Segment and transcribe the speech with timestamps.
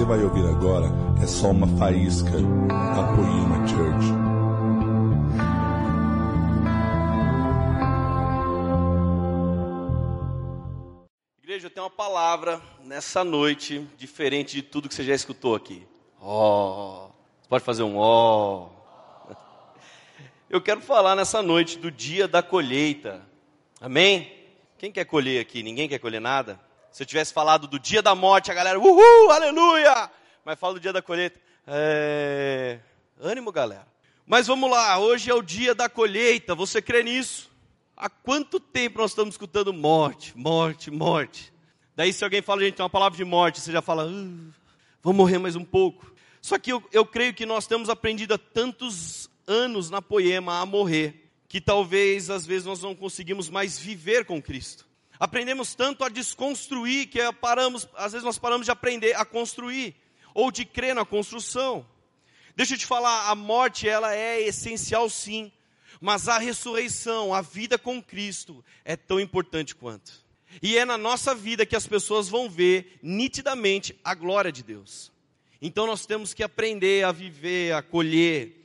[0.00, 0.86] você vai ouvir agora
[1.22, 4.06] é só uma faísca da Poema Church.
[11.42, 15.86] Igreja, eu tenho uma palavra nessa noite diferente de tudo que você já escutou aqui.
[16.18, 18.68] Ó, oh, pode fazer um ó.
[19.28, 19.34] Oh.
[20.48, 23.20] Eu quero falar nessa noite do dia da colheita.
[23.78, 24.32] Amém?
[24.78, 25.62] Quem quer colher aqui?
[25.62, 26.58] Ninguém quer colher nada?
[26.90, 30.10] Se eu tivesse falado do dia da morte, a galera, uhul, aleluia!
[30.44, 31.40] Mas fala do dia da colheita.
[31.66, 32.80] É...
[33.20, 33.86] Ânimo, galera.
[34.26, 37.50] Mas vamos lá, hoje é o dia da colheita, você crê nisso?
[37.96, 41.52] Há quanto tempo nós estamos escutando morte, morte, morte?
[41.94, 44.52] Daí se alguém fala, gente, uma palavra de morte, você já fala, uh,
[45.02, 46.10] vou morrer mais um pouco.
[46.40, 50.66] Só que eu, eu creio que nós temos aprendido há tantos anos na poema a
[50.66, 54.86] morrer, que talvez às vezes nós não conseguimos mais viver com Cristo.
[55.20, 59.94] Aprendemos tanto a desconstruir que paramos, às vezes nós paramos de aprender a construir
[60.32, 61.86] ou de crer na construção.
[62.56, 65.52] Deixa eu te falar, a morte ela é essencial sim,
[66.00, 70.10] mas a ressurreição, a vida com Cristo é tão importante quanto.
[70.62, 75.12] E é na nossa vida que as pessoas vão ver nitidamente a glória de Deus.
[75.60, 78.60] Então nós temos que aprender a viver, a colher,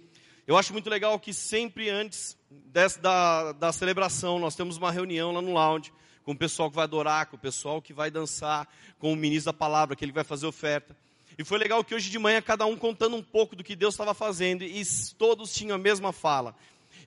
[0.48, 5.32] eu acho muito legal que sempre antes dessa, da, da celebração, nós temos uma reunião
[5.32, 5.92] lá no lounge,
[6.26, 9.54] com o pessoal que vai adorar, com o pessoal que vai dançar, com o ministro
[9.54, 10.98] da palavra, que ele vai fazer oferta.
[11.38, 13.94] E foi legal que hoje de manhã, cada um contando um pouco do que Deus
[13.94, 14.82] estava fazendo, e
[15.18, 16.56] todos tinham a mesma fala.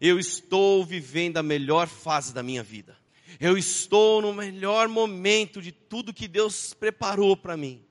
[0.00, 2.96] Eu estou vivendo a melhor fase da minha vida.
[3.40, 7.82] Eu estou no melhor momento de tudo que Deus preparou para mim.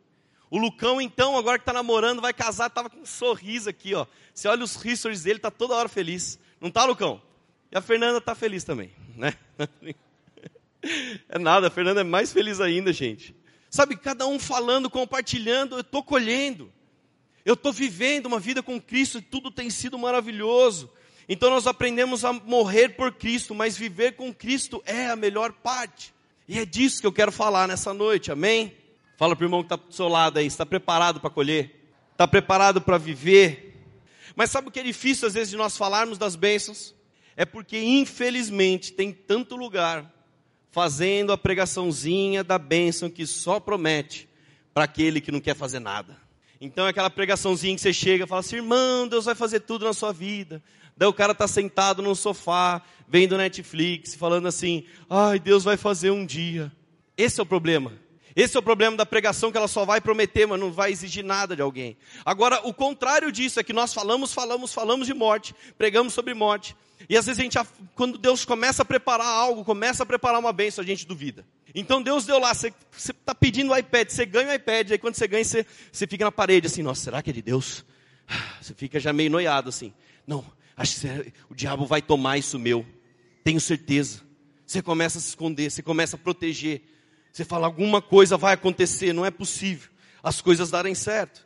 [0.50, 4.06] O Lucão, então, agora que está namorando, vai casar, estava com um sorriso aqui, ó.
[4.34, 6.40] Você olha os stories dele, está toda hora feliz.
[6.62, 7.22] Não tá, Lucão?
[7.70, 9.34] E a Fernanda está feliz também, né?
[11.30, 13.36] É nada, a Fernanda é mais feliz ainda, gente.
[13.70, 16.72] Sabe, cada um falando, compartilhando, eu estou colhendo.
[17.46, 20.90] Eu estou vivendo uma vida com Cristo e tudo tem sido maravilhoso.
[21.30, 26.14] Então nós aprendemos a morrer por Cristo, mas viver com Cristo é a melhor parte.
[26.48, 28.74] E é disso que eu quero falar nessa noite, amém?
[29.18, 31.90] Fala para o irmão que está do seu lado aí, está preparado para colher?
[32.14, 33.76] Está preparado para viver?
[34.36, 36.96] Mas sabe o que é difícil às vezes de nós falarmos das bênçãos?
[37.36, 40.17] É porque infelizmente tem tanto lugar
[40.72, 44.28] fazendo a pregaçãozinha da bênção que só promete
[44.74, 46.18] para aquele que não quer fazer nada.
[46.60, 49.86] Então é aquela pregaçãozinha que você chega e fala assim, irmão, Deus vai fazer tudo
[49.86, 50.62] na sua vida.
[50.96, 56.10] Daí o cara está sentado no sofá, vendo Netflix, falando assim, ai, Deus vai fazer
[56.12, 56.72] um dia.
[57.16, 57.94] Esse é o problema.
[58.38, 61.26] Esse é o problema da pregação, que ela só vai prometer, mas não vai exigir
[61.26, 61.98] nada de alguém.
[62.24, 66.76] Agora, o contrário disso é que nós falamos, falamos, falamos de morte, pregamos sobre morte.
[67.10, 67.58] E às vezes a gente,
[67.96, 71.44] quando Deus começa a preparar algo, começa a preparar uma bênção, a gente duvida.
[71.74, 75.16] Então Deus deu lá, você está pedindo o iPad, você ganha o iPad, aí quando
[75.16, 77.84] você ganha, você, você fica na parede assim, nossa, será que é de Deus?
[78.62, 79.94] Você fica já meio noiado assim.
[80.28, 80.46] Não,
[80.76, 82.86] acho que o diabo vai tomar isso meu.
[83.44, 84.22] Tenho certeza.
[84.66, 86.82] Você começa a se esconder, você começa a proteger.
[87.38, 89.92] Você fala, alguma coisa vai acontecer, não é possível
[90.24, 91.46] as coisas darem certo.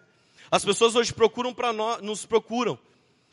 [0.50, 2.80] As pessoas hoje procuram para nós, nos procuram,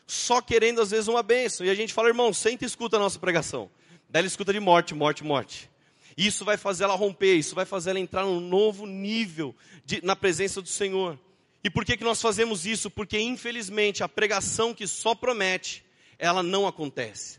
[0.09, 1.65] só querendo às vezes uma bênção.
[1.65, 3.71] E a gente fala, irmão, senta e escuta a nossa pregação.
[4.11, 5.71] Daí ela escuta de morte, morte, morte.
[6.17, 9.55] Isso vai fazer ela romper, isso vai fazer ela entrar num novo nível
[9.85, 11.17] de, na presença do Senhor.
[11.63, 12.91] E por que, que nós fazemos isso?
[12.91, 15.85] Porque infelizmente a pregação que só promete,
[16.19, 17.39] ela não acontece.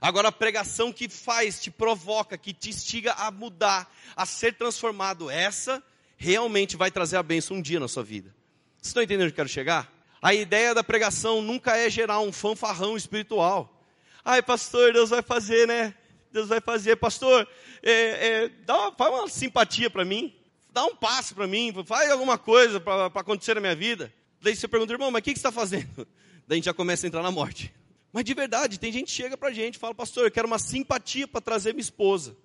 [0.00, 5.30] Agora, a pregação que faz, te provoca, que te instiga a mudar, a ser transformado,
[5.30, 5.82] essa
[6.16, 8.34] realmente vai trazer a bênção um dia na sua vida.
[8.76, 9.92] Vocês estão entendendo onde eu quero chegar?
[10.20, 13.82] A ideia da pregação nunca é gerar um fanfarrão espiritual.
[14.24, 15.94] Ai, pastor, Deus vai fazer, né?
[16.32, 16.96] Deus vai fazer.
[16.96, 17.46] Pastor,
[17.82, 20.34] é, é, dá uma, faz uma simpatia para mim.
[20.72, 21.72] Dá um passo para mim.
[21.86, 24.12] Faz alguma coisa para acontecer na minha vida.
[24.40, 26.06] Daí você pergunta, irmão, mas o que, que você está fazendo?
[26.48, 27.72] Daí a gente já começa a entrar na morte.
[28.14, 30.56] Mas de verdade, tem gente que chega pra gente e fala, pastor, eu quero uma
[30.56, 32.36] simpatia para trazer minha esposa.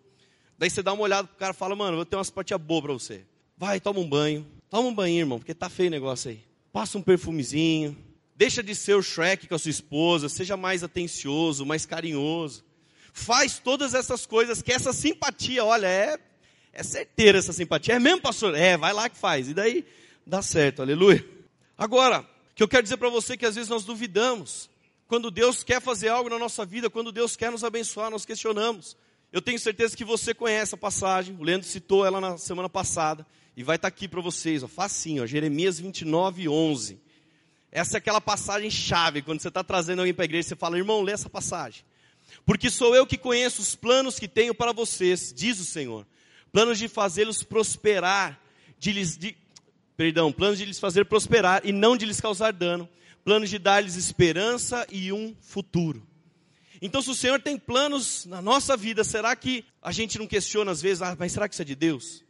[0.57, 2.81] Daí você dá uma olhada pro cara e fala, mano, eu ter uma simpatia boa
[2.81, 3.23] para você.
[3.55, 4.47] Vai, toma um banho.
[4.67, 6.43] Toma um banho, irmão, porque tá feio o negócio aí.
[6.73, 7.95] Passa um perfumezinho.
[8.35, 10.27] Deixa de ser o Shrek com a sua esposa.
[10.27, 12.65] Seja mais atencioso, mais carinhoso.
[13.13, 16.17] Faz todas essas coisas que essa simpatia, olha, é,
[16.73, 17.93] é certeira essa simpatia.
[17.93, 18.55] É mesmo, pastor?
[18.55, 19.47] É, vai lá que faz.
[19.47, 19.85] E daí
[20.25, 21.23] dá certo, aleluia.
[21.77, 24.67] Agora, o que eu quero dizer para você é que às vezes nós duvidamos.
[25.09, 28.95] Quando Deus quer fazer algo na nossa vida, quando Deus quer nos abençoar, nós questionamos.
[29.33, 33.25] Eu tenho certeza que você conhece a passagem, o Leandro citou ela na semana passada,
[33.57, 36.99] e vai estar tá aqui para vocês, ó, facinho, ó, Jeremias 29, 11.
[37.71, 40.77] Essa é aquela passagem chave, quando você está trazendo alguém para a igreja, você fala,
[40.77, 41.83] irmão, lê essa passagem.
[42.45, 46.05] Porque sou eu que conheço os planos que tenho para vocês, diz o Senhor.
[46.51, 48.39] Planos de fazê-los prosperar,
[48.77, 49.35] de lhes, de,
[49.99, 52.87] perdão, planos de lhes fazer prosperar e não de lhes causar dano,
[53.21, 56.07] planos de dar-lhes esperança e um futuro.
[56.81, 60.71] Então, se o Senhor tem planos na nossa vida, será que a gente não questiona
[60.71, 62.23] às vezes, ah, mas será que isso é de Deus?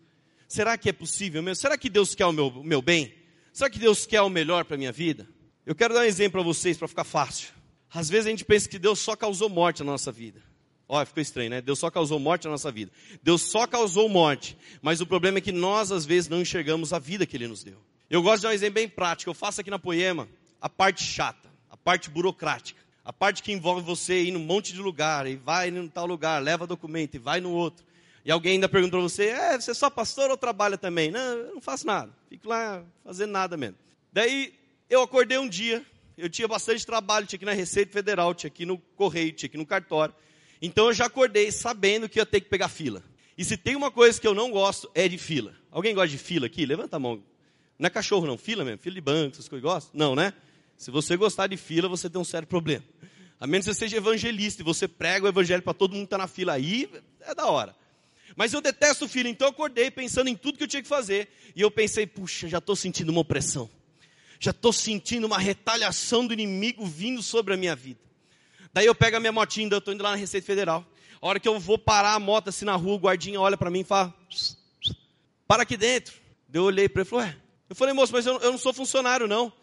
[0.48, 1.62] Será que é possível mesmo?
[1.62, 3.14] Será que Deus quer o meu, meu bem?
[3.54, 5.30] Será que Deus quer o melhor para a minha vida?
[5.64, 7.50] Eu quero dar um exemplo para vocês, para ficar fácil.
[7.94, 10.42] Às vezes a gente pensa que Deus só causou morte na nossa vida.
[10.92, 11.62] Olha, ficou estranho, né?
[11.62, 12.92] Deus só causou morte na nossa vida.
[13.22, 14.58] Deus só causou morte.
[14.82, 17.64] Mas o problema é que nós, às vezes, não enxergamos a vida que Ele nos
[17.64, 17.78] deu.
[18.10, 19.30] Eu gosto de dar um exemplo bem prático.
[19.30, 20.28] Eu faço aqui na Poema
[20.60, 22.82] a parte chata, a parte burocrática.
[23.06, 26.42] A parte que envolve você ir num monte de lugar, e vai em tal lugar,
[26.42, 27.86] leva documento, e vai no outro.
[28.26, 31.12] E alguém ainda pergunta para você, é, você é só pastor ou trabalha também?
[31.12, 32.12] Não, eu não faço nada.
[32.30, 33.78] Fico lá fazendo nada mesmo.
[34.12, 34.54] Daí,
[34.90, 35.86] eu acordei um dia,
[36.18, 39.58] eu tinha bastante trabalho, tinha ir na Receita Federal, tinha ir no Correio, tinha ir
[39.58, 40.14] no cartório.
[40.62, 43.04] Então eu já acordei sabendo que ia ter que pegar fila.
[43.38, 45.56] E se tem uma coisa que eu não gosto, é de fila.
[45.72, 46.66] Alguém gosta de fila aqui?
[46.66, 47.24] Levanta a mão.
[47.78, 49.92] Não é cachorro não, fila mesmo, fila de banco, essas coisas, gosta?
[49.94, 50.34] Não, né?
[50.78, 52.84] Se você gostar de fila, você tem um sério problema.
[53.40, 56.08] A menos que você seja evangelista e você prega o evangelho para todo mundo que
[56.08, 56.90] está na fila aí,
[57.22, 57.74] é da hora.
[58.36, 61.30] Mas eu detesto fila, então eu acordei pensando em tudo que eu tinha que fazer.
[61.56, 63.70] E eu pensei, puxa, já estou sentindo uma opressão.
[64.40, 68.00] Já estou sentindo uma retaliação do inimigo vindo sobre a minha vida.
[68.74, 70.86] Daí eu pego a minha motinha, eu estou indo lá na Receita Federal.
[71.22, 73.70] A hora que eu vou parar a moto assim na rua, o guardinha olha para
[73.70, 74.14] mim e fala:
[75.48, 76.14] Para aqui dentro.
[76.52, 77.36] Eu olhei para ele e falei: Ué.
[77.70, 79.54] Eu falei, moço, mas eu, eu, não sou funcionário, não.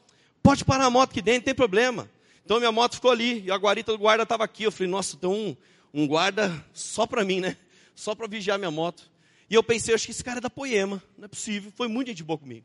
[0.40, 2.08] Pode parar a moto aqui dentro, não tem problema.
[2.44, 4.62] Então minha moto ficou ali e a guarita do guarda estava aqui.
[4.62, 5.56] Eu falei, nossa, tem um,
[5.92, 7.56] um guarda só para mim, né?
[7.96, 9.10] Só para vigiar minha moto.
[9.50, 11.72] E eu pensei, acho que esse cara é da Poema, não é possível.
[11.74, 12.64] Foi muito gente boa comigo.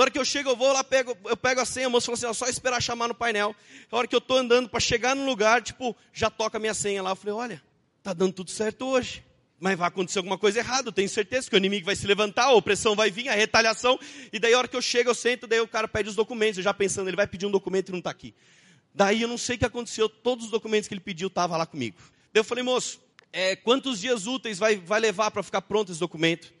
[0.00, 2.06] Na hora que eu chego, eu vou lá, pego, eu pego a senha, a moça
[2.06, 3.54] falou assim, ó, só esperar chamar no painel.
[3.92, 6.72] Na hora que eu estou andando para chegar no lugar, tipo, já toca a minha
[6.72, 7.10] senha lá.
[7.10, 7.62] Eu falei, olha,
[8.02, 9.22] tá dando tudo certo hoje.
[9.58, 12.44] Mas vai acontecer alguma coisa errada, eu tenho certeza que o inimigo vai se levantar,
[12.44, 14.00] a opressão vai vir, a retaliação.
[14.32, 16.56] E daí a hora que eu chego, eu sento, daí o cara pede os documentos,
[16.56, 18.34] eu já pensando, ele vai pedir um documento e não está aqui.
[18.94, 21.66] Daí eu não sei o que aconteceu, todos os documentos que ele pediu estavam lá
[21.66, 21.98] comigo.
[22.32, 26.00] Daí eu falei, moço, é, quantos dias úteis vai, vai levar para ficar pronto esse
[26.00, 26.58] documento?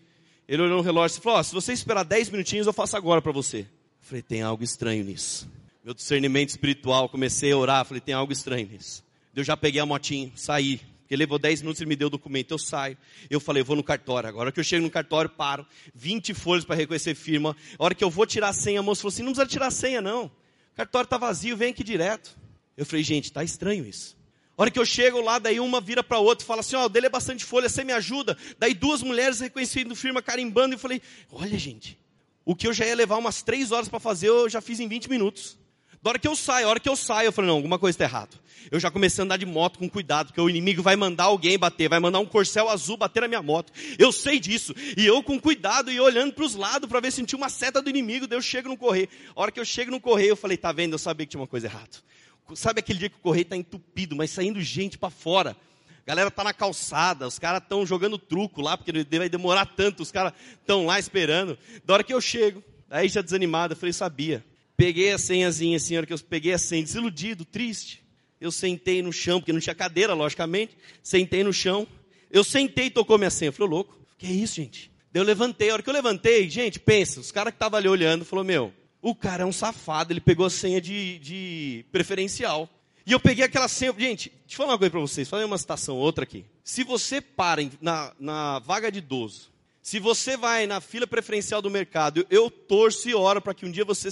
[0.50, 3.22] Ele olhou no relógio e falou, oh, se você esperar 10 minutinhos, eu faço agora
[3.22, 3.64] para você.
[4.00, 5.48] Falei, tem algo estranho nisso.
[5.84, 9.04] Meu discernimento espiritual, comecei a orar, falei, tem algo estranho nisso.
[9.32, 10.80] Eu já peguei a motinha, saí.
[11.02, 12.98] Porque levou 10 minutos, ele me deu o documento, eu saio.
[13.30, 14.28] Eu falei, eu vou no cartório.
[14.28, 15.64] Agora que eu chego no cartório, paro.
[15.94, 17.56] 20 folhas para reconhecer firma.
[17.78, 19.68] A hora que eu vou tirar a senha, a moça falou assim, não precisa tirar
[19.68, 20.24] a senha não.
[20.24, 22.36] O cartório está vazio, vem aqui direto.
[22.76, 24.16] Eu falei, gente, está estranho isso.
[24.60, 26.84] A hora que eu chego lá, daí uma vira para outra e fala assim, ó,
[26.84, 28.36] oh, dele é bastante folha, você me ajuda.
[28.58, 30.74] Daí duas mulheres reconhecendo firma, carimbando.
[30.74, 31.00] E eu falei,
[31.32, 31.98] olha gente,
[32.44, 34.86] o que eu já ia levar umas três horas para fazer, eu já fiz em
[34.86, 35.56] 20 minutos.
[36.02, 37.94] Da hora que eu saio, a hora que eu saio, eu falei, não, alguma coisa
[37.94, 38.38] está errado.
[38.70, 41.58] Eu já comecei a andar de moto com cuidado, porque o inimigo vai mandar alguém
[41.58, 43.72] bater, vai mandar um corcel azul bater na minha moto.
[43.98, 44.74] Eu sei disso.
[44.94, 47.80] E eu com cuidado e olhando para os lados para ver se tinha uma seta
[47.80, 49.08] do inimigo, daí eu chego no correio.
[49.34, 50.92] A hora que eu chego no correio, eu falei, tá vendo?
[50.92, 52.10] Eu sabia que tinha uma coisa errada.
[52.54, 55.56] Sabe aquele dia que o correio está entupido, mas saindo gente para fora.
[56.02, 60.02] A galera tá na calçada, os caras estão jogando truco lá, porque vai demorar tanto,
[60.02, 61.58] os caras estão lá esperando.
[61.84, 64.44] Da hora que eu chego, aí já desanimado, eu falei, sabia.
[64.76, 68.02] Peguei a senhazinha, senhora, que eu peguei a senha, desiludido, triste.
[68.40, 70.76] Eu sentei no chão, porque não tinha cadeira, logicamente.
[71.02, 71.86] Sentei no chão.
[72.30, 73.50] Eu sentei e tocou minha senha.
[73.50, 74.90] Eu falei, louco, que é isso, gente?
[75.12, 77.88] Daí eu levantei, a hora que eu levantei, gente, pensa, os caras que estavam ali
[77.88, 78.72] olhando, falou, meu,
[79.02, 82.68] o cara é um safado, ele pegou a senha de, de preferencial.
[83.06, 83.94] E eu peguei aquela senha.
[83.98, 85.28] Gente, deixa eu falar uma coisa para vocês.
[85.28, 86.44] Falei uma citação, outra aqui.
[86.62, 89.50] Se você para na, na vaga de idoso,
[89.82, 93.70] se você vai na fila preferencial do mercado, eu torço e oro para que um
[93.70, 94.08] dia você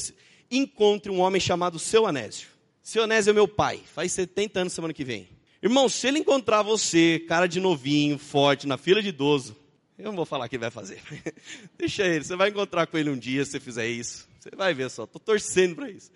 [0.51, 2.49] encontre um homem chamado Seu Anésio.
[2.83, 5.29] Seu Anésio é meu pai, faz 70 anos semana que vem.
[5.63, 9.55] Irmão, se ele encontrar você, cara de novinho, forte, na fila de idoso,
[9.99, 11.03] eu não vou falar o que ele vai fazer.
[11.77, 14.27] Deixa ele, você vai encontrar com ele um dia se você fizer isso.
[14.49, 16.11] Você vai ver só, estou torcendo para isso.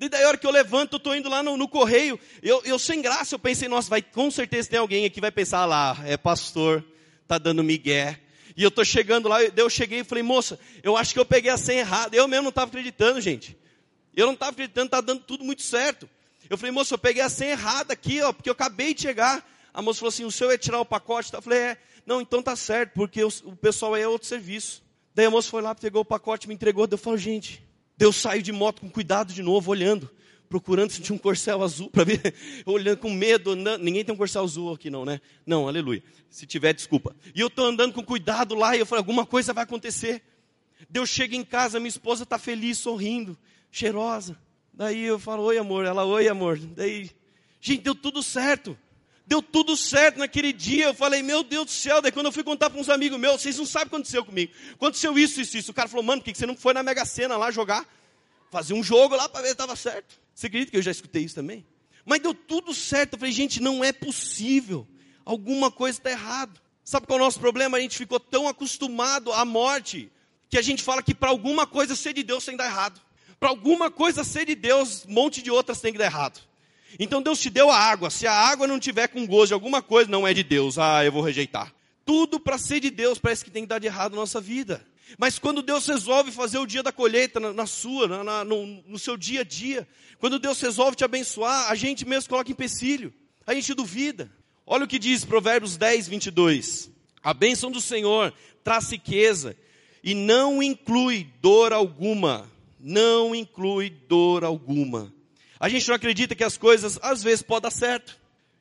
[0.00, 2.62] E daí a hora que eu levanto, eu estou indo lá no, no correio, eu,
[2.64, 5.60] eu, sem graça, eu pensei, nossa, vai, com certeza tem alguém aqui que vai pensar,
[5.60, 6.82] ah lá, é pastor,
[7.28, 8.18] tá dando migué.
[8.56, 11.50] E eu estou chegando lá, eu cheguei e falei, moça, eu acho que eu peguei
[11.50, 12.16] a senha errada.
[12.16, 13.56] Eu mesmo não estava acreditando, gente.
[14.16, 16.08] Eu não estava acreditando, está dando tudo muito certo.
[16.48, 19.46] Eu falei, moça, eu peguei a senha errada aqui, ó, porque eu acabei de chegar.
[19.72, 21.34] A moça falou assim, o seu é tirar o pacote?
[21.34, 24.82] Eu falei, é, não, então tá certo, porque o, o pessoal aí é outro serviço.
[25.14, 26.86] Daí a moça foi lá, pegou o pacote, me entregou.
[26.90, 27.63] Eu falei, gente,
[27.96, 30.10] Deus saiu de moto com cuidado de novo, olhando,
[30.48, 32.34] procurando se tinha um corcel azul para ver,
[32.66, 33.54] olhando com medo.
[33.78, 35.20] Ninguém tem um corcel azul aqui, não, né?
[35.46, 36.02] Não, aleluia.
[36.28, 37.14] Se tiver, desculpa.
[37.34, 40.22] E eu estou andando com cuidado lá e eu falei, alguma coisa vai acontecer.
[40.88, 43.38] Deus chega em casa, minha esposa está feliz, sorrindo,
[43.70, 44.36] cheirosa.
[44.72, 46.58] Daí eu falo, oi amor, ela, oi amor.
[46.58, 47.10] Daí,
[47.60, 48.76] gente, deu tudo certo.
[49.26, 50.86] Deu tudo certo naquele dia.
[50.86, 52.02] Eu falei, meu Deus do céu.
[52.02, 54.24] Daí quando eu fui contar para uns amigos meus, vocês não sabem o que aconteceu
[54.24, 54.52] comigo.
[54.72, 55.70] Aconteceu isso, isso, isso.
[55.70, 57.86] O cara falou, mano, por que você não foi na Mega Sena lá jogar?
[58.50, 60.14] Fazer um jogo lá para ver se estava certo.
[60.34, 61.66] Você acredita que eu já escutei isso também?
[62.04, 63.14] Mas deu tudo certo.
[63.14, 64.86] Eu falei, gente, não é possível.
[65.24, 66.60] Alguma coisa está errado.
[66.84, 67.78] Sabe qual é o nosso problema?
[67.78, 70.12] A gente ficou tão acostumado à morte
[70.50, 73.00] que a gente fala que para alguma coisa ser de Deus tem que dar errado.
[73.40, 76.40] Para alguma coisa ser de Deus, um monte de outras tem que dar errado.
[76.98, 78.10] Então Deus te deu a água.
[78.10, 80.78] Se a água não tiver com gosto de alguma coisa, não é de Deus.
[80.78, 81.72] Ah, eu vou rejeitar.
[82.04, 84.84] Tudo para ser de Deus parece que tem que dar de errado na nossa vida.
[85.18, 88.66] Mas quando Deus resolve fazer o dia da colheita na, na sua, na, na, no,
[88.86, 89.86] no seu dia a dia,
[90.18, 93.12] quando Deus resolve te abençoar, a gente mesmo coloca empecilho,
[93.46, 94.30] a gente duvida.
[94.66, 96.90] Olha o que diz Provérbios 10, 22.
[97.22, 98.32] A bênção do Senhor
[98.62, 99.56] traz riqueza
[100.02, 102.50] e não inclui dor alguma.
[102.80, 105.13] Não inclui dor alguma.
[105.64, 108.18] A gente não acredita que as coisas às vezes podem dar certo.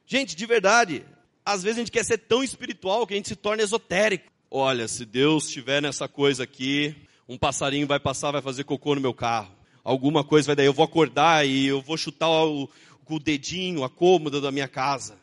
[0.08, 1.04] Gente, de verdade,
[1.46, 4.32] às vezes a gente quer ser tão espiritual que a gente se torna esotérico.
[4.50, 6.96] Olha, se Deus estiver nessa coisa aqui,
[7.28, 9.52] um passarinho vai passar, vai fazer cocô no meu carro.
[9.84, 12.70] Alguma coisa vai daí, eu vou acordar e eu vou chutar o,
[13.06, 15.18] o dedinho, a cômoda da minha casa.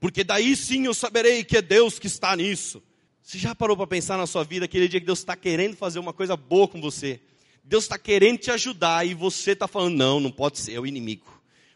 [0.00, 2.82] Porque daí sim eu saberei que é Deus que está nisso.
[3.22, 5.98] Você já parou para pensar na sua vida aquele dia que Deus está querendo fazer
[5.98, 7.20] uma coisa boa com você?
[7.66, 10.86] Deus está querendo te ajudar e você está falando, não, não pode ser, é o
[10.86, 11.26] inimigo.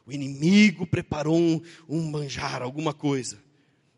[0.07, 3.43] O inimigo preparou um, um manjar, alguma coisa.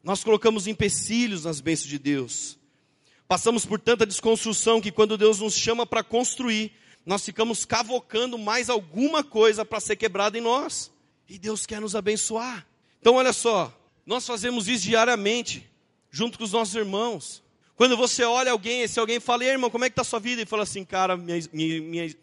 [0.02, 2.58] Nós colocamos empecilhos nas bênçãos de Deus.
[3.28, 6.72] Passamos por tanta desconstrução que quando Deus nos chama para construir,
[7.04, 10.90] nós ficamos cavocando mais alguma coisa para ser quebrada em nós.
[11.28, 12.66] E Deus quer nos abençoar.
[13.00, 13.72] Então olha só,
[14.06, 15.68] nós fazemos isso diariamente,
[16.10, 17.42] junto com os nossos irmãos.
[17.82, 20.40] Quando você olha alguém, se alguém fala, irmão, como é que está a sua vida?
[20.40, 22.14] E fala assim, cara, minha, minha, minha,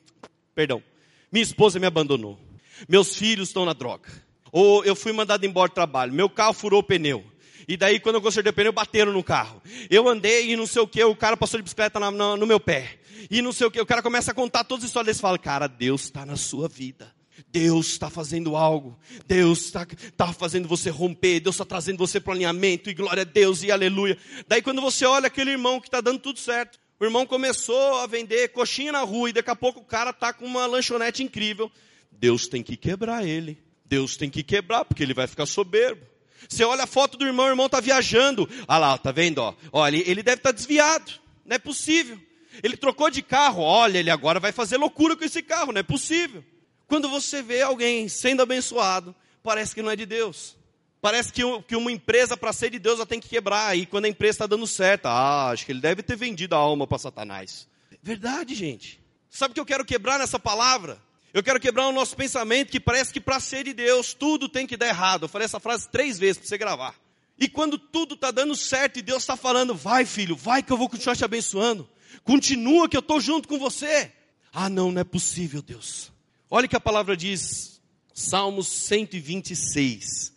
[0.55, 0.81] perdão,
[1.29, 2.39] minha esposa me abandonou.
[2.87, 4.09] Meus filhos estão na droga.
[4.53, 6.13] Ou eu fui mandado embora do trabalho.
[6.13, 7.25] Meu carro furou o pneu.
[7.67, 9.61] E daí, quando eu consertei o pneu, bateram no carro.
[9.89, 12.47] Eu andei e não sei o que, o cara passou de bicicleta na, na, no
[12.47, 12.97] meu pé.
[13.29, 15.09] E não sei o que, o cara começa a contar todas as histórias.
[15.09, 17.13] Eles falam, cara, Deus está na sua vida.
[17.47, 22.31] Deus está fazendo algo, Deus está tá fazendo você romper, Deus está trazendo você para
[22.31, 24.17] o alinhamento, e glória a Deus, e aleluia.
[24.47, 28.07] Daí quando você olha aquele irmão que está dando tudo certo, o irmão começou a
[28.07, 31.71] vender coxinha na rua, e daqui a pouco o cara está com uma lanchonete incrível.
[32.11, 36.05] Deus tem que quebrar ele, Deus tem que quebrar, porque ele vai ficar soberbo.
[36.47, 38.49] Você olha a foto do irmão, o irmão está viajando.
[38.67, 39.39] Ah lá, tá vendo?
[39.71, 41.11] Ó, ele deve estar tá desviado,
[41.45, 42.19] não é possível.
[42.61, 45.83] Ele trocou de carro, olha, ele agora vai fazer loucura com esse carro, não é
[45.83, 46.43] possível.
[46.89, 50.57] Quando você vê alguém sendo abençoado, parece que não é de Deus.
[50.99, 53.77] Parece que, que uma empresa, para ser de Deus, ela tem que quebrar.
[53.77, 56.57] E quando a empresa está dando certo, ah, acho que ele deve ter vendido a
[56.57, 57.67] alma para Satanás.
[58.01, 58.99] Verdade, gente.
[59.29, 60.99] Sabe o que eu quero quebrar nessa palavra?
[61.31, 64.65] Eu quero quebrar o nosso pensamento que parece que para ser de Deus, tudo tem
[64.65, 65.25] que dar errado.
[65.25, 66.95] Eu falei essa frase três vezes para você gravar.
[67.37, 70.77] E quando tudo está dando certo e Deus está falando, vai filho, vai que eu
[70.77, 71.87] vou continuar te abençoando.
[72.23, 74.11] Continua que eu estou junto com você.
[74.51, 76.11] Ah, não, não é possível, Deus.
[76.51, 77.79] Olha que a palavra diz,
[78.11, 80.33] Salmos 126.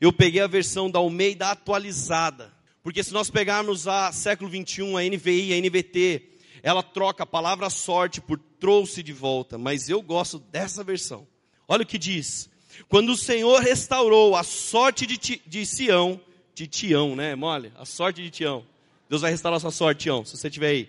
[0.00, 2.50] Eu peguei a versão da Almeida atualizada,
[2.82, 6.22] porque se nós pegarmos a século 21, a NVI, a NVT,
[6.62, 11.26] ela troca a palavra sorte por trouxe de volta, mas eu gosto dessa versão.
[11.68, 12.48] Olha o que diz:
[12.88, 16.18] quando o Senhor restaurou a sorte de, de Sião,
[16.54, 17.34] de Tião, né?
[17.34, 18.64] Mole, a sorte de Tião.
[19.06, 20.88] Deus vai restaurar a sua sorte, Tião, se você estiver aí.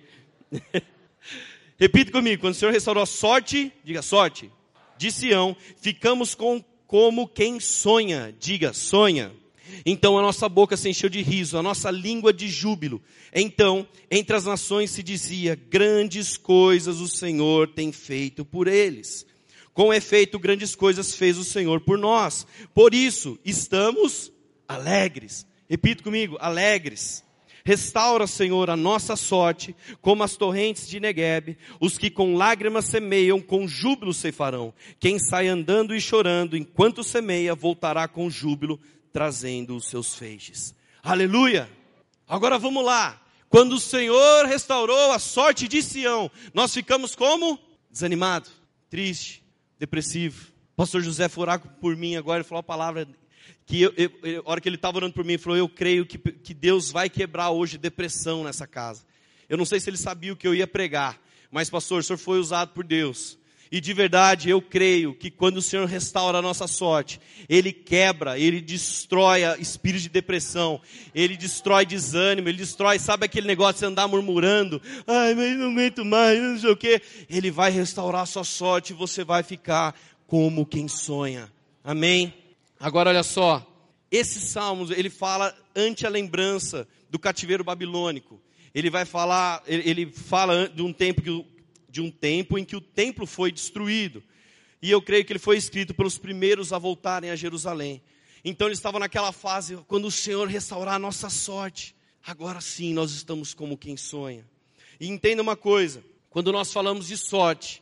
[1.83, 4.49] Repita comigo, quando o Senhor restaurou a sorte, diga sorte,
[4.97, 9.33] de Sião, ficamos com, como quem sonha, diga sonha.
[9.85, 13.01] Então a nossa boca se encheu de riso, a nossa língua de júbilo.
[13.35, 19.25] Então, entre as nações se dizia: grandes coisas o Senhor tem feito por eles.
[19.73, 22.47] Com efeito, grandes coisas fez o Senhor por nós.
[22.73, 24.31] Por isso, estamos
[24.65, 25.45] alegres.
[25.69, 27.25] Repita comigo: alegres.
[27.65, 31.57] Restaura, Senhor, a nossa sorte, como as torrentes de Negueb.
[31.79, 34.73] Os que com lágrimas semeiam, com júbilo ceifarão.
[34.99, 38.79] Quem sai andando e chorando, enquanto semeia, voltará com júbilo,
[39.13, 40.75] trazendo os seus feixes.
[41.01, 41.69] Aleluia!
[42.27, 43.21] Agora vamos lá.
[43.47, 47.59] Quando o Senhor restaurou a sorte de Sião, nós ficamos como?
[47.89, 48.49] Desanimado,
[48.89, 49.43] triste,
[49.77, 50.47] depressivo.
[50.75, 53.07] Pastor José foi orar por mim agora e falou a palavra
[53.65, 56.05] que eu, eu, a hora que ele estava orando por mim, ele falou: Eu creio
[56.05, 59.03] que, que Deus vai quebrar hoje depressão nessa casa.
[59.49, 61.19] Eu não sei se ele sabia o que eu ia pregar,
[61.51, 63.37] mas, pastor, o senhor foi usado por Deus.
[63.73, 68.37] E de verdade, eu creio que quando o Senhor restaura a nossa sorte, Ele quebra,
[68.37, 70.79] Ele destrói espírito de depressão,
[71.11, 76.05] Ele destrói desânimo, Ele destrói, sabe aquele negócio de andar murmurando, ai, mas não aguento
[76.05, 77.01] mais, não sei o quê.
[77.27, 79.95] Ele vai restaurar a sua sorte e você vai ficar
[80.27, 81.51] como quem sonha.
[81.83, 82.31] Amém?
[82.83, 83.65] Agora olha só,
[84.11, 88.41] esse salmo, ele fala ante a lembrança do cativeiro babilônico.
[88.75, 91.45] Ele vai falar, ele fala de um tempo que,
[91.87, 94.21] de um tempo em que o templo foi destruído.
[94.81, 98.01] E eu creio que ele foi escrito pelos primeiros a voltarem a Jerusalém.
[98.43, 103.11] Então eles estavam naquela fase, quando o Senhor restaurar a nossa sorte, agora sim nós
[103.11, 104.45] estamos como quem sonha.
[104.99, 107.81] E entenda uma coisa, quando nós falamos de sorte,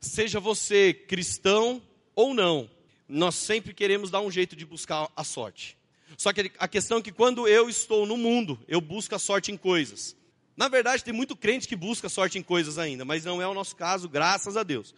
[0.00, 1.82] seja você cristão
[2.16, 2.70] ou não,
[3.10, 5.76] nós sempre queremos dar um jeito de buscar a sorte.
[6.16, 9.50] Só que a questão é que quando eu estou no mundo, eu busco a sorte
[9.52, 10.16] em coisas.
[10.56, 13.54] Na verdade, tem muito crente que busca sorte em coisas ainda, mas não é o
[13.54, 14.94] nosso caso, graças a Deus.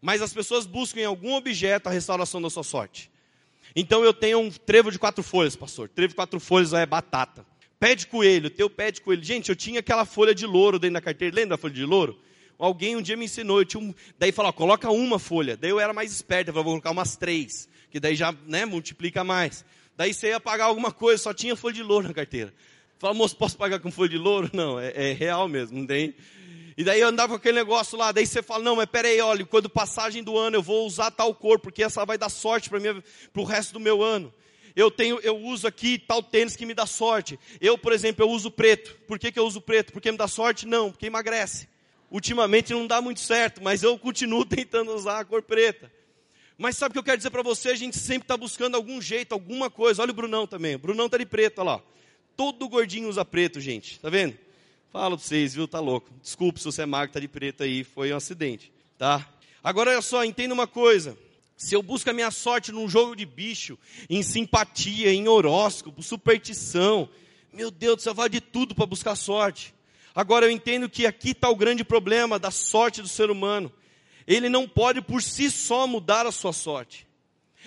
[0.00, 3.10] Mas as pessoas buscam em algum objeto a restauração da sua sorte.
[3.74, 5.88] Então eu tenho um trevo de quatro folhas, pastor.
[5.88, 7.46] Trevo de quatro folhas é batata.
[7.78, 9.22] Pé de coelho, teu pé de coelho.
[9.22, 11.34] Gente, eu tinha aquela folha de louro dentro da carteira.
[11.34, 12.18] Lembra da folha de louro?
[12.58, 15.56] Alguém um dia me ensinou, eu tinha um, daí falou, coloca uma folha.
[15.56, 18.64] Daí eu era mais esperto, eu falei, vou colocar umas três, que daí já né,
[18.64, 19.64] multiplica mais.
[19.96, 22.52] Daí você ia pagar alguma coisa, só tinha folha de louro na carteira.
[22.98, 24.50] Fala, moço, posso pagar com folha de louro?
[24.54, 26.14] Não, é, é real mesmo, não tem.
[26.78, 29.46] E daí eu andava com aquele negócio lá, daí você fala, não, mas peraí, olha,
[29.46, 32.78] quando passagem do ano eu vou usar tal cor, porque essa vai dar sorte para
[33.34, 34.32] o resto do meu ano.
[34.74, 37.40] Eu tenho, eu uso aqui tal tênis que me dá sorte.
[37.62, 38.94] Eu, por exemplo, eu uso preto.
[39.06, 39.90] Por que, que eu uso preto?
[39.90, 40.66] Porque me dá sorte?
[40.66, 41.66] Não, porque emagrece.
[42.10, 45.90] Ultimamente não dá muito certo, mas eu continuo tentando usar a cor preta.
[46.58, 47.70] Mas sabe o que eu quero dizer para você?
[47.70, 50.00] A gente sempre está buscando algum jeito, alguma coisa.
[50.00, 50.74] Olha o Brunão também.
[50.74, 51.82] O Brunão está de preto, olha lá.
[52.34, 53.98] Todo gordinho usa preto, gente.
[54.00, 54.36] Tá vendo?
[54.90, 55.68] Falo para vocês, viu?
[55.68, 56.08] Tá louco.
[56.22, 57.84] Desculpe se você é magro, tá de preto aí.
[57.84, 59.28] Foi um acidente, tá?
[59.62, 61.18] Agora olha só, entenda uma coisa.
[61.56, 67.08] Se eu busco a minha sorte num jogo de bicho, em simpatia, em horóscopo, superstição,
[67.52, 69.74] meu Deus do céu, vai de tudo para buscar sorte.
[70.16, 73.70] Agora eu entendo que aqui está o grande problema da sorte do ser humano.
[74.26, 77.06] Ele não pode por si só mudar a sua sorte.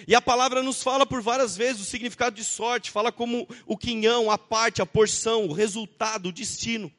[0.08, 3.78] E a palavra nos fala por várias vezes o significado de sorte, fala como o
[3.78, 6.92] quinhão, a parte, a porção, o resultado, o destino.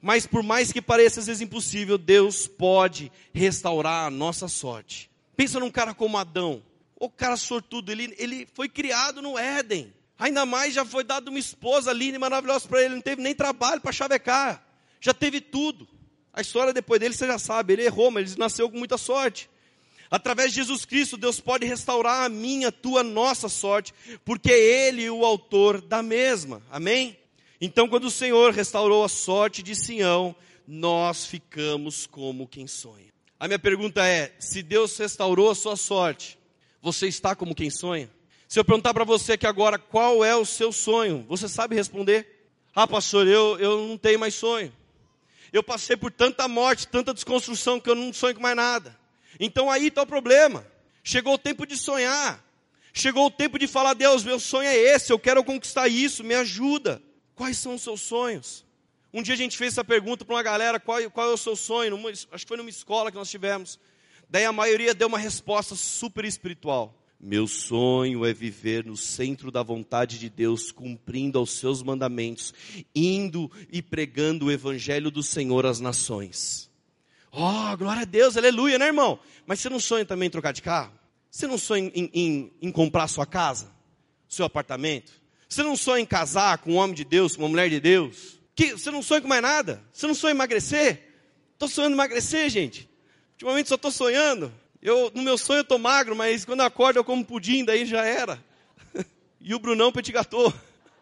[0.00, 5.10] Mas por mais que pareça às vezes impossível, Deus pode restaurar a nossa sorte.
[5.36, 6.62] Pensa num cara como Adão.
[6.98, 9.92] O cara sortudo, ele, ele foi criado no Éden.
[10.18, 12.94] Ainda mais já foi dado uma esposa linda e maravilhosa para ele.
[12.94, 14.65] Não teve nem trabalho para chavecar.
[15.06, 15.86] Já teve tudo.
[16.32, 17.74] A história depois dele você já sabe.
[17.74, 19.48] Ele errou, mas ele nasceu com muita sorte.
[20.10, 24.88] Através de Jesus Cristo, Deus pode restaurar a minha, a tua, nossa sorte, porque é
[24.88, 26.60] Ele o autor da mesma.
[26.72, 27.16] Amém?
[27.60, 30.34] Então, quando o Senhor restaurou a sorte de Sião,
[30.66, 33.12] nós ficamos como quem sonha.
[33.38, 36.36] A minha pergunta é: se Deus restaurou a sua sorte,
[36.82, 38.10] você está como quem sonha?
[38.48, 42.26] Se eu perguntar para você aqui agora qual é o seu sonho, você sabe responder?
[42.74, 44.72] Ah, pastor, eu, eu não tenho mais sonho.
[45.56, 48.94] Eu passei por tanta morte, tanta desconstrução que eu não sonho com mais nada.
[49.40, 50.66] Então aí está o problema.
[51.02, 52.44] Chegou o tempo de sonhar.
[52.92, 56.34] Chegou o tempo de falar, Deus, meu sonho é esse, eu quero conquistar isso, me
[56.34, 57.02] ajuda.
[57.34, 58.66] Quais são os seus sonhos?
[59.14, 61.56] Um dia a gente fez essa pergunta para uma galera: qual, qual é o seu
[61.56, 61.92] sonho?
[61.92, 63.78] Numa, acho que foi numa escola que nós tivemos.
[64.28, 66.94] Daí a maioria deu uma resposta super espiritual.
[67.18, 72.52] Meu sonho é viver no centro da vontade de Deus, cumprindo aos seus mandamentos,
[72.94, 76.70] indo e pregando o evangelho do Senhor às nações.
[77.32, 79.18] Oh, glória a Deus, aleluia, né, irmão?
[79.46, 80.92] Mas você não sonha também em trocar de carro?
[81.30, 83.70] Você não sonha em, em, em comprar sua casa?
[84.28, 85.12] Seu apartamento?
[85.48, 88.38] Você não sonha em casar com um homem de Deus, com uma mulher de Deus?
[88.54, 89.82] Que você não sonha com mais nada?
[89.92, 91.02] Você não sonha em emagrecer?
[91.52, 92.88] Estou sonhando em emagrecer, gente.
[93.32, 94.52] Ultimamente só estou sonhando.
[94.86, 97.84] Eu, no meu sonho eu estou magro, mas quando eu acordo eu como pudim, daí
[97.84, 98.40] já era.
[99.40, 100.54] e o Brunão petit gâteau.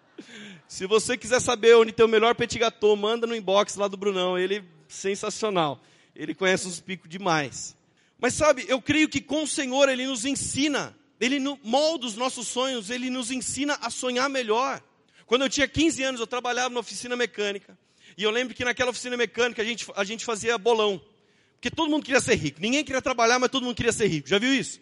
[0.66, 3.98] Se você quiser saber onde tem o melhor petit gâteau, manda no inbox lá do
[3.98, 4.38] Brunão.
[4.38, 5.82] Ele sensacional.
[6.16, 7.76] Ele conhece uns picos demais.
[8.18, 12.48] Mas sabe, eu creio que com o Senhor ele nos ensina, ele molda os nossos
[12.48, 14.82] sonhos, ele nos ensina a sonhar melhor.
[15.26, 17.78] Quando eu tinha 15 anos, eu trabalhava numa oficina mecânica.
[18.16, 21.02] E eu lembro que naquela oficina mecânica a gente, a gente fazia bolão.
[21.64, 22.60] Porque todo mundo queria ser rico.
[22.60, 24.28] Ninguém queria trabalhar, mas todo mundo queria ser rico.
[24.28, 24.78] Já viu isso?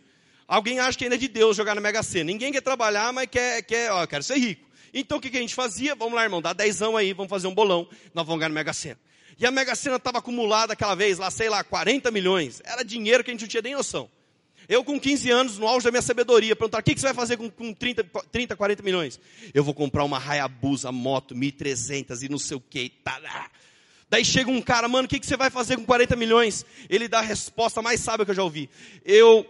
[0.49, 2.25] Alguém acha que ainda é de Deus jogar na Mega Sena.
[2.25, 4.69] Ninguém quer trabalhar, mas quer, quer ó, quero ser rico.
[4.93, 5.95] Então o que, que a gente fazia?
[5.95, 7.89] Vamos lá, irmão, dá dezão aí, vamos fazer um bolão.
[8.13, 8.99] Nós vamos ganhar na Mega Sena.
[9.39, 12.61] E a Mega Sena estava acumulada aquela vez, lá, sei lá, 40 milhões.
[12.65, 14.11] Era dinheiro que a gente não tinha nem noção.
[14.69, 17.15] Eu com 15 anos, no auge da minha sabedoria, perguntar, o que, que você vai
[17.15, 19.21] fazer com, com 30, 30, 40 milhões?
[19.55, 22.89] Eu vou comprar uma Hayabusa moto 1300 e não sei o que.
[22.89, 23.21] Tá,
[24.13, 26.67] Daí chega um cara, mano, o que, que você vai fazer com 40 milhões?
[26.91, 28.69] Ele dá a resposta mais sábia que eu já ouvi.
[29.07, 29.47] Eu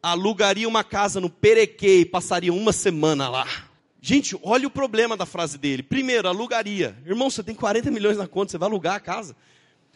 [0.00, 3.44] alugaria uma casa no Perequê e passaria uma semana lá.
[4.00, 5.82] Gente, olha o problema da frase dele.
[5.82, 6.96] Primeiro, alugaria.
[7.04, 9.34] Irmão, você tem 40 milhões na conta, você vai alugar a casa?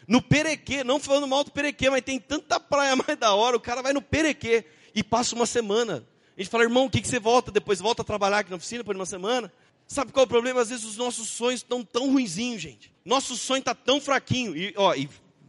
[0.08, 3.60] No Perequê, não falando mal do Perequê, mas tem tanta praia mais da hora, o
[3.60, 4.64] cara vai no Perequê
[4.96, 6.04] e passa uma semana.
[6.36, 7.78] A gente fala, irmão, o que, que você volta depois?
[7.78, 9.52] Volta a trabalhar aqui na oficina por uma semana?
[9.88, 10.60] Sabe qual é o problema?
[10.60, 12.92] Às vezes os nossos sonhos estão tão ruinzinhos, gente.
[13.02, 14.54] Nosso sonho está tão fraquinho.
[14.54, 15.08] E, ó, e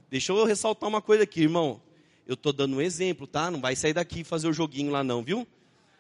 [0.10, 1.82] deixa eu ressaltar uma coisa aqui, irmão.
[2.26, 3.52] Eu estou dando um exemplo, tá?
[3.52, 5.46] Não vai sair daqui e fazer o joguinho lá não, viu?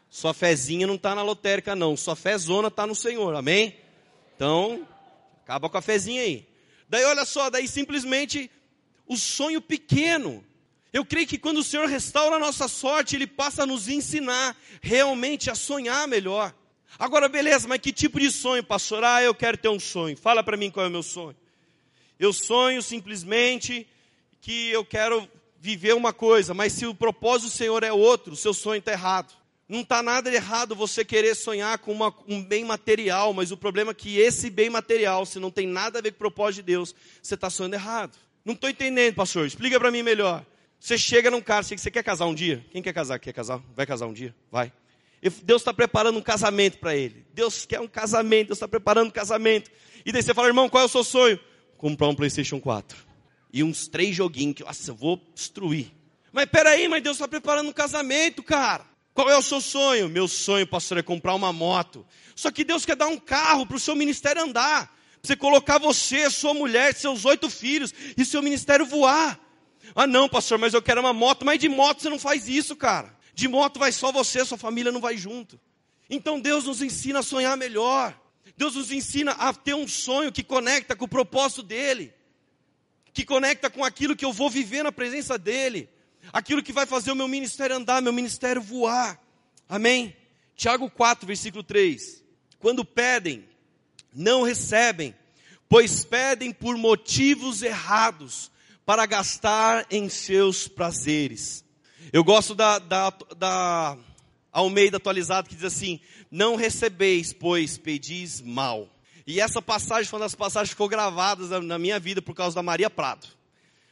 [0.09, 1.97] Sua fezinha não está na lotérica não.
[1.97, 3.75] Sua fezona está no Senhor, amém?
[4.35, 4.87] Então,
[5.43, 6.47] acaba com a fezinha aí.
[6.87, 8.49] Daí olha só, daí simplesmente
[9.05, 10.45] o sonho pequeno.
[10.93, 14.55] Eu creio que quando o Senhor restaura a nossa sorte, Ele passa a nos ensinar
[14.81, 16.53] realmente a sonhar melhor.
[16.97, 19.03] Agora, beleza, mas que tipo de sonho, pastor?
[19.03, 20.17] Ah, eu quero ter um sonho.
[20.17, 21.35] Fala para mim qual é o meu sonho.
[22.19, 23.87] Eu sonho simplesmente
[24.41, 25.27] que eu quero
[25.59, 28.91] viver uma coisa, mas se o propósito do Senhor é outro, o seu sonho está
[28.91, 29.33] errado.
[29.67, 33.91] Não está nada errado você querer sonhar com uma, um bem material, mas o problema
[33.91, 36.73] é que esse bem material, se não tem nada a ver com o propósito de
[36.73, 38.17] Deus, você está sonhando errado.
[38.43, 39.45] Não estou entendendo, pastor.
[39.45, 40.43] Explica para mim melhor.
[40.79, 42.65] Você chega num cara, você quer casar um dia?
[42.71, 43.19] Quem quer casar?
[43.19, 43.61] Quer casar?
[43.75, 44.33] Vai casar um dia?
[44.49, 44.71] Vai.
[45.43, 47.25] Deus está preparando um casamento para ele.
[47.33, 49.69] Deus quer um casamento, Deus está preparando um casamento.
[50.05, 51.39] E daí você fala, irmão, qual é o seu sonho?
[51.77, 52.97] Comprar um PlayStation 4.
[53.51, 55.91] E uns três joguinhos que, nossa, eu vou destruir.
[56.31, 58.85] Mas peraí, mas Deus está preparando um casamento, cara.
[59.13, 60.07] Qual é o seu sonho?
[60.07, 62.05] Meu sonho, pastor, é comprar uma moto.
[62.35, 64.87] Só que Deus quer dar um carro para o seu ministério andar.
[64.87, 69.37] Para você colocar você, sua mulher, seus oito filhos e seu ministério voar.
[69.93, 71.45] Ah, não, pastor, mas eu quero uma moto.
[71.45, 73.18] Mas de moto você não faz isso, cara.
[73.39, 75.57] De moto vai só você, sua família não vai junto.
[76.09, 78.13] Então Deus nos ensina a sonhar melhor.
[78.57, 82.13] Deus nos ensina a ter um sonho que conecta com o propósito dele,
[83.13, 85.87] que conecta com aquilo que eu vou viver na presença dele,
[86.33, 89.17] aquilo que vai fazer o meu ministério andar, meu ministério voar.
[89.69, 90.13] Amém?
[90.53, 92.21] Tiago 4, versículo 3.
[92.59, 93.47] Quando pedem,
[94.13, 95.15] não recebem,
[95.69, 98.51] pois pedem por motivos errados,
[98.85, 101.63] para gastar em seus prazeres.
[102.11, 103.97] Eu gosto da, da, da
[104.51, 105.99] Almeida atualizado que diz assim:
[106.31, 108.89] Não recebeis, pois pedis mal.
[109.27, 112.55] E essa passagem foi uma das passagens que ficou gravadas na, minha vida por causa
[112.55, 113.27] da Maria Prado.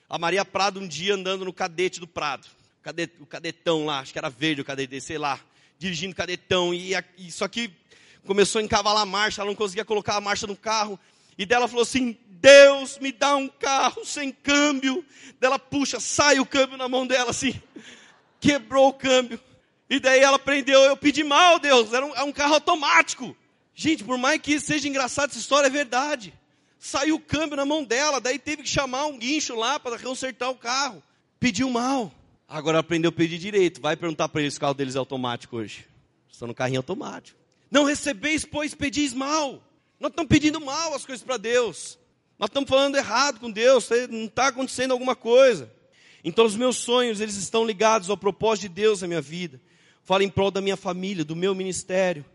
[0.09, 2.47] A Maria Prado, um dia andando no cadete do Prado,
[3.19, 5.39] o cadetão lá, acho que era verde o cadete, sei lá,
[5.77, 7.71] dirigindo o cadetão, e isso aqui
[8.25, 10.99] começou a encavalar a marcha, ela não conseguia colocar a marcha no carro,
[11.37, 15.05] e dela falou assim: Deus me dá um carro sem câmbio.
[15.39, 17.53] Dela puxa, sai o câmbio na mão dela assim
[18.39, 19.39] quebrou o câmbio.
[19.89, 23.35] E daí ela prendeu, eu pedi mal, Deus, era um, é um carro automático.
[23.73, 26.33] Gente, por mais que seja engraçado, essa história é verdade.
[26.79, 30.49] Saiu o câmbio na mão dela, daí teve que chamar um guincho lá para consertar
[30.49, 31.01] o carro.
[31.39, 32.11] Pediu mal.
[32.47, 33.81] Agora aprendeu a pedir direito.
[33.81, 35.85] Vai perguntar para eles se o carro deles é automático hoje.
[36.31, 37.37] Estão no carrinho automático.
[37.69, 39.61] Não recebeis, pois pedis mal.
[39.99, 41.97] Nós estamos pedindo mal as coisas para Deus.
[42.39, 43.89] Nós estamos falando errado com Deus.
[44.09, 45.71] Não está acontecendo alguma coisa.
[46.23, 49.61] Então os meus sonhos, eles estão ligados ao propósito de Deus na minha vida.
[50.03, 52.25] Fala em prol da minha família, do meu ministério.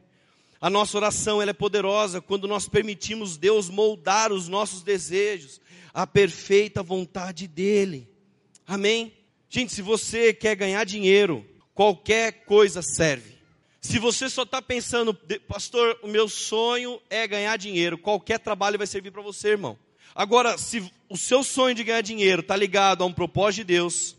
[0.60, 5.60] A nossa oração ela é poderosa quando nós permitimos Deus moldar os nossos desejos,
[5.92, 8.08] a perfeita vontade dEle.
[8.66, 9.12] Amém?
[9.48, 13.32] Gente, se você quer ganhar dinheiro, qualquer coisa serve.
[13.80, 15.12] Se você só está pensando,
[15.48, 19.76] pastor, o meu sonho é ganhar dinheiro, qualquer trabalho vai servir para você, irmão.
[20.14, 24.16] Agora, se o seu sonho de ganhar dinheiro está ligado a um propósito de Deus,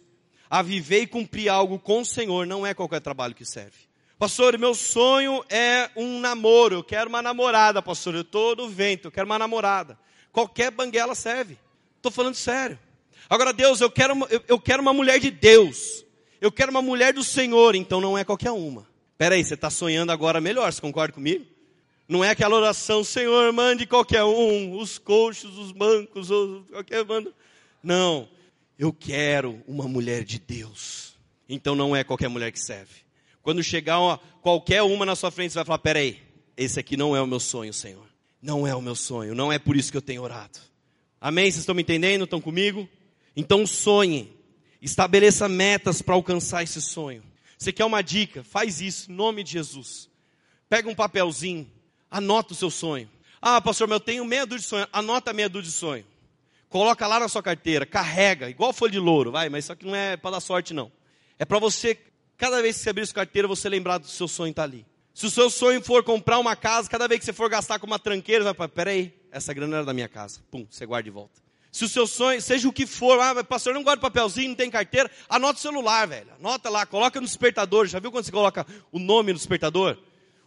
[0.49, 3.77] a viver e cumprir algo com o Senhor, não é qualquer trabalho que serve.
[4.17, 6.75] Pastor, meu sonho é um namoro.
[6.75, 8.15] Eu quero uma namorada, pastor.
[8.15, 9.97] Eu estou no vento, eu quero uma namorada.
[10.31, 11.57] Qualquer banguela serve.
[11.97, 12.79] Estou falando sério.
[13.29, 16.05] Agora, Deus, eu quero, uma, eu, eu quero uma mulher de Deus.
[16.39, 18.87] Eu quero uma mulher do Senhor, então não é qualquer uma.
[19.17, 21.45] Peraí, você está sonhando agora melhor, você concorda comigo?
[22.13, 27.33] Não é aquela oração, Senhor, mande qualquer um, os coxos, os mancos, ou qualquer mano.
[27.81, 28.29] Não,
[28.77, 31.15] eu quero uma mulher de Deus.
[31.49, 32.97] Então não é qualquer mulher que serve.
[33.41, 36.21] Quando chegar uma, qualquer uma na sua frente, você vai falar: peraí,
[36.55, 38.05] esse aqui não é o meu sonho, Senhor.
[38.39, 40.59] Não é o meu sonho, não é por isso que eu tenho orado.
[41.19, 41.45] Amém?
[41.45, 42.25] Vocês estão me entendendo?
[42.25, 42.87] Estão comigo?
[43.35, 44.37] Então sonhe,
[44.79, 47.23] estabeleça metas para alcançar esse sonho.
[47.57, 48.43] Você quer uma dica?
[48.43, 50.07] Faz isso, em nome de Jesus.
[50.69, 51.67] Pega um papelzinho,
[52.13, 53.09] Anota o seu sonho.
[53.41, 54.87] Ah, pastor, mas eu tenho meia dúzia de sonho.
[54.93, 56.05] Anota meia dúzia de sonho.
[56.69, 59.95] Coloca lá na sua carteira, carrega, igual folha de louro, vai, mas isso aqui não
[59.95, 60.91] é para dar sorte, não.
[61.39, 61.97] É para você,
[62.37, 64.85] cada vez que você abrir sua carteira, você lembrar do seu sonho estar tá ali.
[65.11, 67.87] Se o seu sonho for comprar uma casa, cada vez que você for gastar com
[67.87, 70.39] uma tranqueira, vai falar, peraí, essa grana era da minha casa.
[70.51, 71.41] Pum, você guarda de volta.
[71.71, 74.69] Se o seu sonho, seja o que for, ah, pastor, não guarda papelzinho, não tem
[74.69, 76.27] carteira, anota o celular, velho.
[76.39, 77.87] Anota lá, coloca no despertador.
[77.87, 79.97] Já viu quando você coloca o nome no despertador?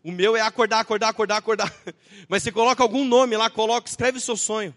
[0.06, 1.76] O meu é acordar, acordar, acordar, acordar.
[2.30, 4.72] Mas você coloca algum nome lá, coloca, escreve o seu sonho.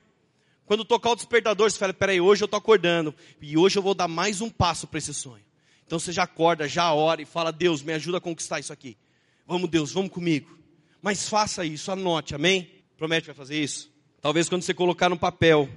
[0.65, 3.13] Quando tocar o despertador, você fala, peraí, hoje eu estou acordando.
[3.39, 5.43] E hoje eu vou dar mais um passo para esse sonho.
[5.85, 8.97] Então você já acorda, já ora e fala, Deus, me ajuda a conquistar isso aqui.
[9.45, 10.57] Vamos, Deus, vamos comigo.
[10.99, 12.67] Mas faça isso, anote, amém?
[12.97, 13.91] Promete que vai fazer isso?
[14.19, 15.69] Talvez quando você colocar no papel,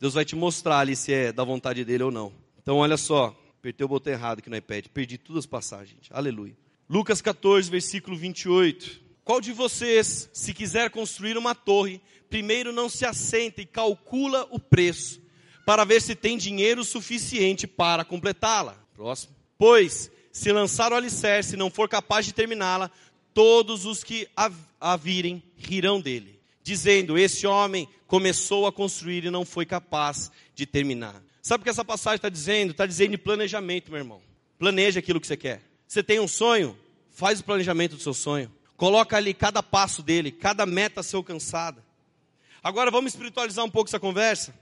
[0.00, 2.32] Deus vai te mostrar ali se é da vontade dele ou não.
[2.60, 6.08] Então, olha só, apertei o botão errado aqui no iPad, perdi todas as passagens.
[6.10, 6.65] Aleluia.
[6.88, 9.00] Lucas 14, versículo 28.
[9.24, 14.60] Qual de vocês, se quiser construir uma torre, primeiro não se assenta e calcula o
[14.60, 15.20] preço,
[15.64, 18.80] para ver se tem dinheiro suficiente para completá-la?
[18.94, 19.34] Próximo.
[19.58, 22.88] Pois, se lançar o alicerce e não for capaz de terminá-la,
[23.34, 29.30] todos os que a, a virem rirão dele, dizendo: Esse homem começou a construir e
[29.30, 31.20] não foi capaz de terminar.
[31.42, 32.70] Sabe o que essa passagem está dizendo?
[32.70, 34.20] Está dizendo de planejamento, meu irmão.
[34.56, 35.62] Planeje aquilo que você quer.
[35.86, 36.76] Você tem um sonho?
[37.10, 38.52] Faz o planejamento do seu sonho.
[38.76, 41.84] Coloca ali cada passo dele, cada meta a ser alcançada.
[42.62, 44.54] Agora vamos espiritualizar um pouco essa conversa.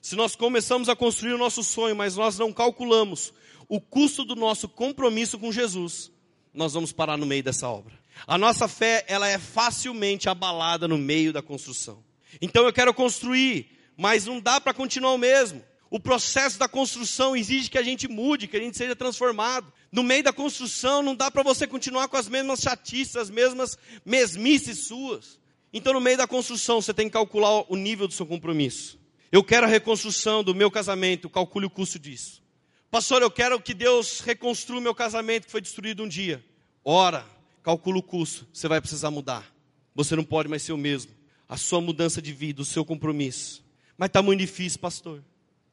[0.00, 3.32] Se nós começamos a construir o nosso sonho, mas nós não calculamos
[3.68, 6.10] o custo do nosso compromisso com Jesus,
[6.52, 7.98] nós vamos parar no meio dessa obra.
[8.26, 12.02] A nossa fé, ela é facilmente abalada no meio da construção.
[12.40, 15.62] Então eu quero construir, mas não dá para continuar o mesmo.
[15.94, 19.72] O processo da construção exige que a gente mude, que a gente seja transformado.
[19.92, 23.78] No meio da construção não dá para você continuar com as mesmas chatices, as mesmas
[24.04, 25.38] mesmices suas.
[25.72, 28.98] Então no meio da construção você tem que calcular o nível do seu compromisso.
[29.30, 32.42] Eu quero a reconstrução do meu casamento, calcule o custo disso.
[32.90, 36.44] Pastor, eu quero que Deus reconstrua o meu casamento que foi destruído um dia.
[36.84, 37.24] Ora,
[37.62, 39.48] calcula o custo, você vai precisar mudar.
[39.94, 41.12] Você não pode mais ser o mesmo.
[41.48, 43.64] A sua mudança de vida, o seu compromisso.
[43.96, 45.22] Mas está muito difícil, pastor.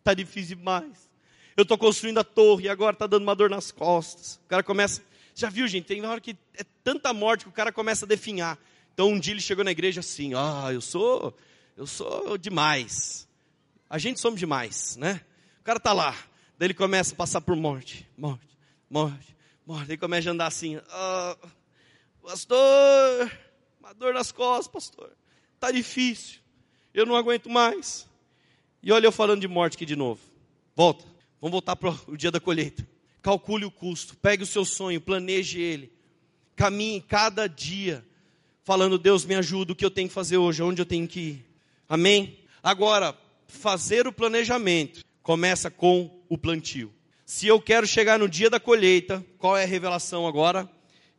[0.02, 1.10] Está difícil demais.
[1.56, 4.40] Eu estou construindo a torre e agora está dando uma dor nas costas.
[4.44, 5.02] O cara começa.
[5.36, 5.86] Já viu, gente?
[5.86, 8.58] Tem hora que é tanta morte que o cara começa a definhar.
[8.94, 11.38] Então um dia ele chegou na igreja assim: Ah, eu sou,
[11.78, 13.28] eu sou demais.
[13.88, 15.22] A gente somos demais, né?
[15.60, 16.16] O cara está lá.
[16.58, 18.58] Daí ele começa a passar por morte, morte,
[18.90, 19.36] morte,
[19.66, 19.92] morte.
[19.92, 21.38] Ele começa a andar assim: ah,
[22.24, 23.32] Pastor,
[23.80, 25.12] uma dor nas costas, pastor.
[25.56, 26.40] Está difícil.
[26.94, 28.08] Eu não aguento mais.
[28.84, 30.20] E olha eu falando de morte aqui de novo.
[30.76, 31.06] Volta.
[31.40, 32.88] Vamos voltar para o dia da colheita.
[33.22, 35.92] Calcule o custo, pegue o seu sonho, planeje ele.
[36.56, 38.06] Caminhe cada dia,
[38.64, 41.20] falando: Deus me ajuda, o que eu tenho que fazer hoje, onde eu tenho que
[41.20, 41.46] ir.
[41.88, 42.40] Amém?
[42.64, 43.18] Agora,
[43.48, 46.92] fazer o planejamento começa com o plantio.
[47.26, 50.70] Se eu quero chegar no dia da colheita, qual é a revelação agora?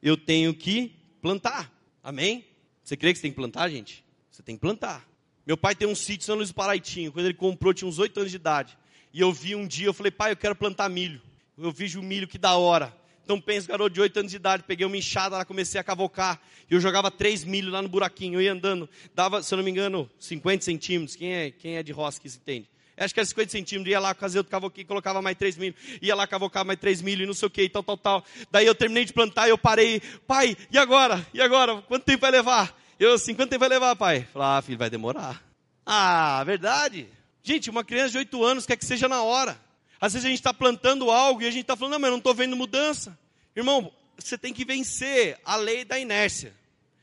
[0.03, 1.72] Eu tenho que plantar.
[2.03, 2.44] Amém?
[2.83, 4.05] Você crê que você tem que plantar, gente?
[4.31, 5.09] Você tem que plantar.
[5.47, 7.13] Meu pai tem um sítio em São Luís do Paraitinho.
[7.13, 8.79] Quando ele comprou, tinha uns oito anos de idade.
[9.13, 11.21] E eu vi um dia, eu falei, pai, eu quero plantar milho.
[11.59, 12.97] Eu vejo o milho, que da hora.
[13.25, 16.41] Então pensa, garoto de 8 anos de idade, peguei uma enxada lá, comecei a cavocar.
[16.69, 18.35] E eu jogava três milho lá no buraquinho.
[18.35, 21.15] Eu ia andando, dava, se eu não me engano, 50 centímetros.
[21.15, 22.69] Quem é, quem é de roça que se entende?
[22.97, 26.15] Acho que era 50 centímetros, ia lá fazer o cavoquinho, colocava mais três milho, ia
[26.15, 28.25] lá cavocar mais três milho e não sei o que, tal, tal, tal.
[28.51, 31.27] Daí eu terminei de plantar eu parei, pai, e agora?
[31.33, 31.83] E agora?
[31.83, 32.82] Quanto tempo vai levar?
[33.03, 34.29] Eu assim, quanto tempo vai levar, pai?
[34.33, 35.43] Falei, ah, filho, vai demorar.
[35.85, 37.09] Ah, verdade?
[37.43, 39.61] Gente, uma criança de 8 anos quer que seja na hora.
[40.01, 42.12] Às vezes a gente está plantando algo e a gente está falando, não, mas eu
[42.12, 43.19] não estou vendo mudança.
[43.57, 46.55] Irmão, você tem que vencer a lei da inércia.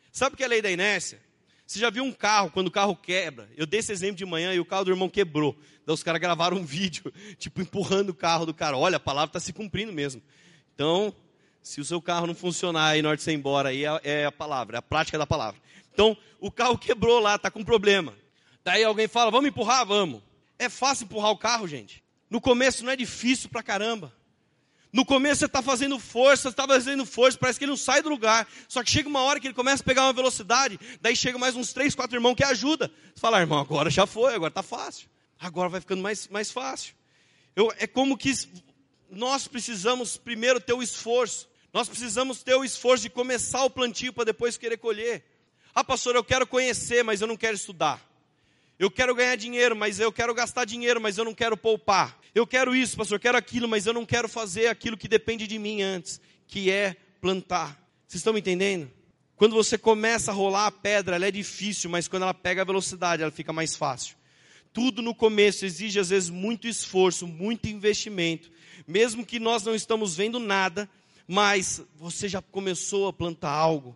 [0.10, 1.20] Sabe o que é a lei da inércia?
[1.68, 3.50] Você já viu um carro, quando o carro quebra?
[3.58, 5.54] Eu dei esse exemplo de manhã e o carro do irmão quebrou.
[5.86, 8.78] Daí os caras gravaram um vídeo, tipo, empurrando o carro do cara.
[8.78, 10.22] Olha, a palavra está se cumprindo mesmo.
[10.74, 11.14] Então,
[11.70, 14.02] se o seu carro não funcionar aí na hora de você ir embora, aí é,
[14.04, 15.62] é a palavra, é a prática da palavra.
[15.94, 18.16] Então, o carro quebrou lá, está com problema.
[18.64, 19.86] Daí alguém fala, vamos empurrar?
[19.86, 20.20] Vamos.
[20.58, 22.04] É fácil empurrar o carro, gente.
[22.28, 24.12] No começo não é difícil pra caramba.
[24.92, 28.10] No começo você está fazendo força, está fazendo força, parece que ele não sai do
[28.10, 28.48] lugar.
[28.68, 31.56] Só que chega uma hora que ele começa a pegar uma velocidade, daí chega mais
[31.56, 32.92] uns três, quatro irmãos que ajuda.
[33.14, 35.08] Você fala, ah, irmão, agora já foi, agora está fácil.
[35.40, 36.96] Agora vai ficando mais, mais fácil.
[37.56, 38.34] Eu, é como que
[39.12, 41.49] nós precisamos primeiro ter o esforço.
[41.74, 45.24] Nós precisamos ter o esforço de começar o plantio para depois querer colher.
[45.74, 48.04] Ah, pastor, eu quero conhecer, mas eu não quero estudar.
[48.80, 52.18] Eu quero ganhar dinheiro, mas eu quero gastar dinheiro, mas eu não quero poupar.
[52.34, 55.46] Eu quero isso, pastor, eu quero aquilo, mas eu não quero fazer aquilo que depende
[55.46, 57.78] de mim antes, que é plantar.
[58.08, 58.90] Vocês estão me entendendo?
[59.36, 62.66] Quando você começa a rolar a pedra, ela é difícil, mas quando ela pega a
[62.66, 64.16] velocidade, ela fica mais fácil.
[64.74, 68.52] Tudo no começo exige às vezes muito esforço, muito investimento,
[68.88, 70.90] mesmo que nós não estamos vendo nada,
[71.30, 73.96] mas você já começou a plantar algo.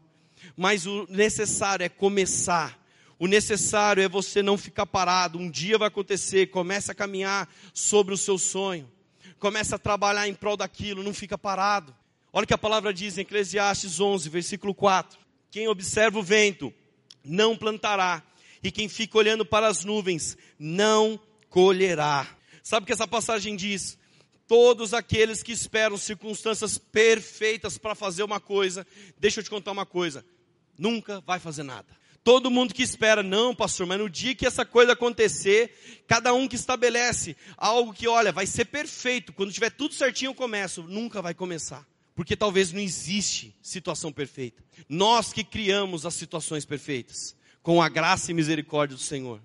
[0.56, 2.82] Mas o necessário é começar
[3.24, 5.39] o necessário é você não ficar parado.
[5.39, 6.48] Um dia vai acontecer.
[6.48, 8.91] Comece a caminhar sobre o seu sonho.
[9.39, 11.02] Comece a trabalhar em prol daquilo.
[11.02, 11.96] Não fica parado.
[12.34, 15.17] Olha o que a palavra diz em Eclesiastes 11, versículo 4.
[15.50, 16.74] Quem observa o vento
[17.24, 18.22] não plantará.
[18.62, 21.17] E quem fica olhando para as nuvens não
[21.50, 22.28] colherá.
[22.62, 23.98] Sabe o que essa passagem diz?
[24.48, 28.86] Todos aqueles que esperam circunstâncias perfeitas para fazer uma coisa,
[29.18, 30.26] deixa eu te contar uma coisa,
[30.78, 31.88] nunca vai fazer nada.
[32.24, 36.48] Todo mundo que espera, não, pastor, mas no dia que essa coisa acontecer, cada um
[36.48, 41.22] que estabelece algo que, olha, vai ser perfeito, quando tiver tudo certinho eu começo, nunca
[41.22, 41.86] vai começar.
[42.16, 44.64] Porque talvez não existe situação perfeita.
[44.88, 49.42] Nós que criamos as situações perfeitas, com a graça e misericórdia do Senhor.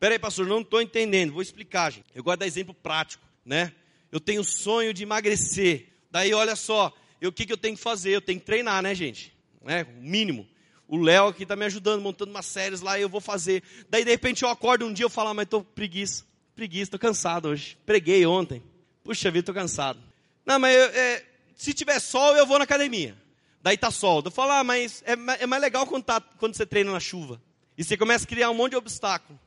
[0.00, 2.06] Peraí, pastor, não estou entendendo, vou explicar, gente.
[2.14, 3.72] Eu gosto de dar exemplo prático, né?
[4.10, 5.88] Eu tenho sonho de emagrecer.
[6.10, 6.92] Daí, olha só,
[7.22, 8.10] o que, que eu tenho que fazer?
[8.10, 9.32] Eu tenho que treinar, né, gente?
[9.62, 9.86] Né?
[9.98, 10.48] O mínimo.
[10.88, 13.62] O Léo aqui está me ajudando, montando umas séries lá, e eu vou fazer.
[13.88, 16.24] Daí, de repente, eu acordo um dia e falo, ah, mas estou preguiça.
[16.56, 17.78] Preguiça, estou cansado hoje.
[17.86, 18.62] Preguei ontem.
[19.04, 20.00] Puxa vida, estou cansado.
[20.44, 23.16] Não, mas eu, é, se tiver sol, eu vou na academia.
[23.62, 24.22] Daí tá sol.
[24.24, 27.40] Eu falo, ah, mas é, é mais legal quando, tá, quando você treina na chuva.
[27.78, 29.38] E você começa a criar um monte de obstáculo.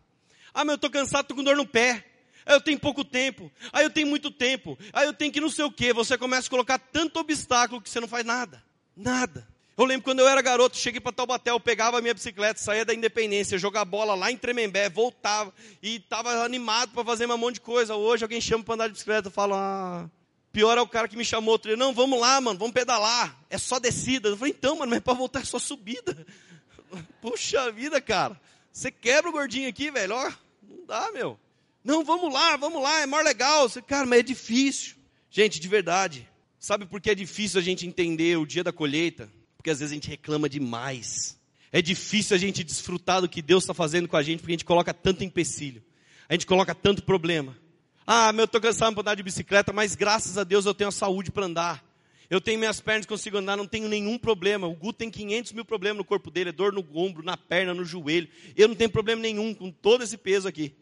[0.54, 2.06] Ah, mas eu estou cansado, estou com dor no pé.
[2.46, 3.52] Aí eu tenho pouco tempo.
[3.72, 4.78] Aí eu tenho muito tempo.
[4.92, 5.94] Aí eu tenho que não sei o quê.
[5.94, 8.64] Você começa a colocar tanto obstáculo que você não faz nada.
[8.96, 9.48] Nada.
[9.76, 12.86] Eu lembro quando eu era garoto, cheguei para Taubaté, eu pegava a minha bicicleta, saía
[12.86, 15.52] da Independência, jogava bola lá em Tremembé, voltava
[15.82, 17.96] e estava animado para fazer um monte de coisa.
[17.96, 20.08] Hoje alguém chama para andar de bicicleta, eu falo, ah,
[20.52, 23.58] pior é o cara que me chamou dia, não, vamos lá, mano, vamos pedalar, é
[23.58, 24.30] só descida.
[24.30, 26.24] Eu falei, então, mano, mas para voltar é só subida.
[27.20, 28.40] Puxa vida, cara,
[28.72, 31.40] você quebra o gordinho aqui, velho, ó, não dá, meu.
[31.84, 33.68] Não, vamos lá, vamos lá, é mais legal.
[33.68, 34.96] Você, cara, mas é difícil.
[35.30, 39.30] Gente, de verdade, sabe por que é difícil a gente entender o dia da colheita?
[39.64, 41.40] porque às vezes a gente reclama demais.
[41.72, 44.56] É difícil a gente desfrutar do que Deus está fazendo com a gente, porque a
[44.56, 45.82] gente coloca tanto empecilho,
[46.28, 47.58] a gente coloca tanto problema.
[48.06, 50.90] Ah, meu, eu estou cansado para andar de bicicleta, mas graças a Deus eu tenho
[50.90, 51.82] a saúde para andar.
[52.30, 54.68] Eu tenho minhas pernas, consigo andar, não tenho nenhum problema.
[54.68, 57.74] O Gu tem 500 mil problemas no corpo dele, é dor no ombro, na perna,
[57.74, 58.28] no joelho.
[58.58, 60.76] Eu não tenho problema nenhum com todo esse peso aqui.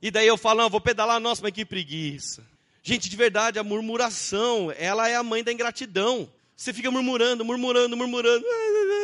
[0.00, 2.46] E daí eu falo, não, vou pedalar, nossa, mas que preguiça.
[2.82, 6.30] Gente, de verdade, a murmuração, ela é a mãe da ingratidão.
[6.56, 8.44] Você fica murmurando, murmurando, murmurando.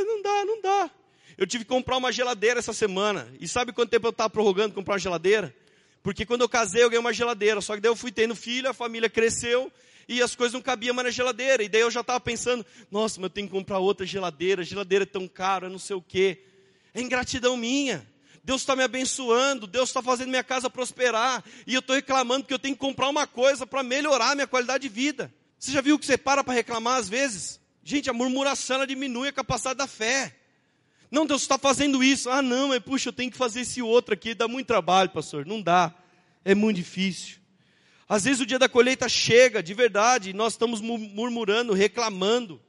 [0.07, 0.91] Não dá, não dá.
[1.37, 3.29] Eu tive que comprar uma geladeira essa semana.
[3.41, 5.55] E sabe quanto tempo eu estava prorrogando comprar uma geladeira?
[6.03, 7.61] Porque quando eu casei, eu ganhei uma geladeira.
[7.61, 9.73] Só que daí eu fui tendo filho, a família cresceu
[10.09, 11.63] e as coisas não cabiam mais na geladeira.
[11.63, 15.05] E daí eu já estava pensando, nossa, mas eu tenho que comprar outra geladeira, geladeira
[15.05, 16.43] é tão cara, não sei o quê.
[16.95, 18.07] É ingratidão minha.
[18.45, 21.43] Deus está me abençoando, Deus está fazendo minha casa prosperar.
[21.67, 24.47] E eu estou reclamando que eu tenho que comprar uma coisa para melhorar a minha
[24.47, 25.33] qualidade de vida.
[25.59, 27.59] Você já viu que você para para reclamar às vezes?
[27.83, 30.37] Gente, a murmuração ela diminui a capacidade da fé.
[31.11, 32.29] Não, Deus está fazendo isso.
[32.29, 34.35] Ah, não, mas puxa, eu tenho que fazer esse outro aqui.
[34.35, 35.47] Dá muito trabalho, pastor.
[35.47, 35.95] Não dá.
[36.45, 37.39] É muito difícil.
[38.07, 42.61] Às vezes o dia da colheita chega, de verdade, e nós estamos murmurando, reclamando.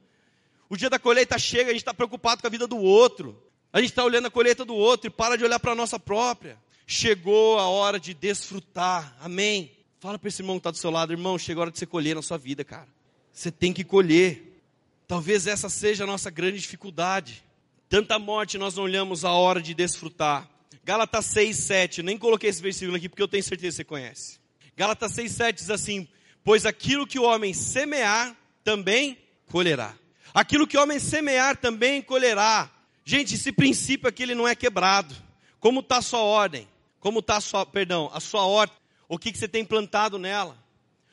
[0.70, 3.45] O dia da colheita chega, a gente está preocupado com a vida do outro.
[3.76, 6.00] A gente está olhando a colheita do outro e para de olhar para a nossa
[6.00, 6.56] própria.
[6.86, 9.14] Chegou a hora de desfrutar.
[9.20, 9.70] Amém.
[10.00, 11.84] Fala para esse irmão que está do seu lado, irmão, chegou a hora de você
[11.84, 12.88] colher na sua vida, cara.
[13.34, 14.62] Você tem que colher.
[15.06, 17.44] Talvez essa seja a nossa grande dificuldade.
[17.86, 20.48] Tanta morte nós não olhamos a hora de desfrutar.
[20.82, 22.02] Gálatas 6, 7.
[22.02, 24.38] Nem coloquei esse versículo aqui porque eu tenho certeza que você conhece.
[24.74, 26.08] Gálatas 6, 7 diz assim:
[26.42, 28.34] Pois aquilo que o homem semear,
[28.64, 29.18] também
[29.50, 29.94] colherá.
[30.32, 32.72] Aquilo que o homem semear, também colherá.
[33.08, 35.14] Gente, esse princípio aqui ele não é quebrado.
[35.60, 36.66] Como está a sua ordem?
[36.98, 38.74] Como está a sua, perdão, a sua horta?
[39.08, 40.58] O que, que você tem plantado nela?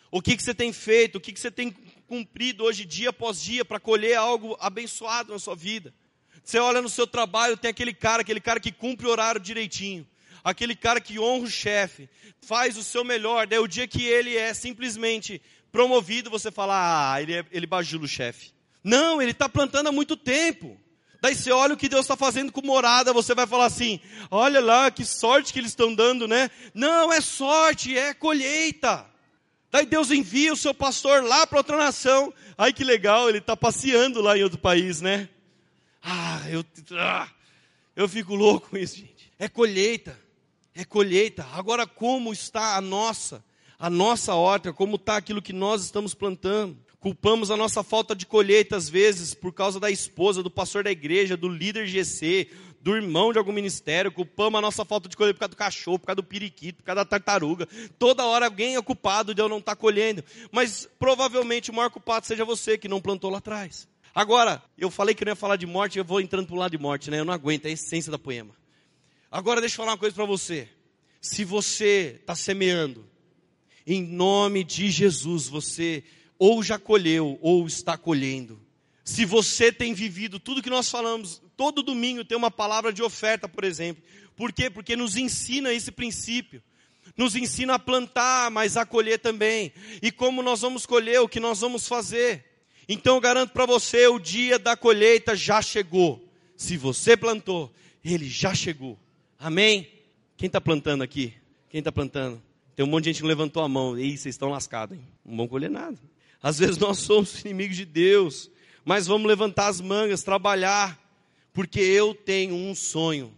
[0.10, 1.19] O que, que você tem feito?
[1.19, 1.69] O que, que você tem
[2.08, 5.93] cumprido hoje, dia após dia, para colher algo abençoado na sua vida?
[6.43, 10.06] Você olha no seu trabalho, tem aquele cara, aquele cara que cumpre o horário direitinho,
[10.43, 12.10] aquele cara que honra o chefe,
[12.41, 15.39] faz o seu melhor, daí o dia que ele é simplesmente
[15.71, 18.51] promovido, você fala, ah, ele, é, ele bajula o chefe.
[18.84, 20.82] Não, ele está plantando há muito tempo.
[21.23, 23.97] Daí você olha o que Deus está fazendo com morada, você vai falar assim:
[24.29, 26.51] olha lá que sorte que eles estão dando, né?
[26.73, 29.05] Não, é sorte, é colheita.
[29.71, 32.33] Daí Deus envia o seu pastor lá para outra nação.
[32.57, 35.29] Ai que legal, ele está passeando lá em outro país, né?
[36.03, 36.65] Ah, eu,
[36.99, 37.29] ah,
[37.95, 39.31] eu fico louco com isso, gente.
[39.39, 40.19] É colheita,
[40.75, 41.47] é colheita.
[41.53, 43.41] Agora, como está a nossa,
[43.79, 46.77] a nossa horta, como está aquilo que nós estamos plantando?
[47.04, 50.89] Culpamos a nossa falta de colheita, às vezes, por causa da esposa, do pastor da
[50.89, 52.49] igreja, do líder GC,
[52.80, 54.10] do irmão de algum ministério.
[54.10, 56.86] Culpamos a nossa falta de colheita por causa do cachorro, por causa do periquito, por
[56.86, 57.68] causa da tartaruga.
[57.99, 60.24] Toda hora alguém é culpado de eu não estar colhendo.
[60.49, 63.86] Mas provavelmente o maior culpado seja você que não plantou lá atrás.
[64.16, 66.72] Agora, eu falei que não ia falar de morte, eu vou entrando para o lado
[66.72, 67.20] de morte, né?
[67.20, 68.56] Eu não aguento, é a essência da poema.
[69.30, 70.70] Agora deixa eu falar uma coisa para você.
[71.20, 73.06] Se você está semeando,
[73.86, 76.01] em nome de Jesus, você
[76.44, 78.60] ou já colheu ou está colhendo.
[79.06, 83.48] Se você tem vivido tudo que nós falamos, todo domingo tem uma palavra de oferta,
[83.48, 84.04] por exemplo.
[84.36, 84.70] Por quê?
[84.70, 86.62] Porque nos ensina esse princípio.
[87.16, 89.72] nos ensina a plantar, mas a colher também.
[90.02, 92.44] E como nós vamos colher, o que nós vamos fazer.
[92.89, 96.28] Então eu garanto para você, o dia da colheita já chegou.
[96.58, 97.74] Se você plantou,
[98.04, 99.00] ele já chegou.
[99.39, 99.88] Amém?
[100.36, 101.34] Quem está plantando aqui?
[101.70, 102.44] Quem está plantando?
[102.76, 103.98] Tem um monte de gente que levantou a mão.
[103.98, 105.08] Ih, vocês estão lascados, hein?
[105.24, 105.98] Não vão colher nada.
[106.44, 108.52] Às vezes nós somos inimigos de Deus,
[108.84, 111.00] mas vamos levantar as mangas, trabalhar,
[111.54, 113.34] porque eu tenho um sonho.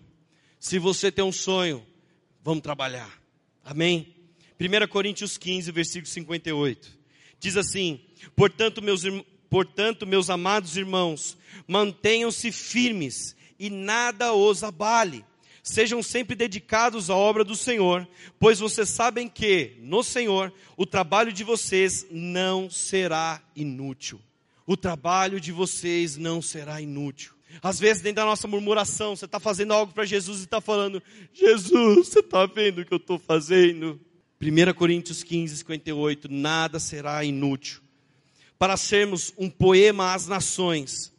[0.60, 1.86] Se você tem um sonho,
[2.44, 3.22] vamos trabalhar.
[3.64, 4.16] Amém?
[4.60, 6.98] 1 Coríntios 15, versículo 58.
[7.40, 8.00] Diz assim:
[8.36, 9.04] Portanto, meus,
[9.50, 11.38] portanto, meus amados irmãos,
[11.68, 15.24] mantenham-se firmes e nada os abale.
[15.68, 18.08] Sejam sempre dedicados à obra do Senhor,
[18.38, 24.22] pois vocês sabem que, no Senhor, o trabalho de vocês não será inútil.
[24.68, 27.34] O trabalho de vocês não será inútil.
[27.64, 31.02] Às vezes, dentro da nossa murmuração, você está fazendo algo para Jesus e está falando:
[31.34, 34.00] Jesus, você está vendo o que eu estou fazendo?
[34.40, 37.82] 1 Coríntios 15, 58, nada será inútil.
[38.60, 41.12] Para sermos um poema às nações,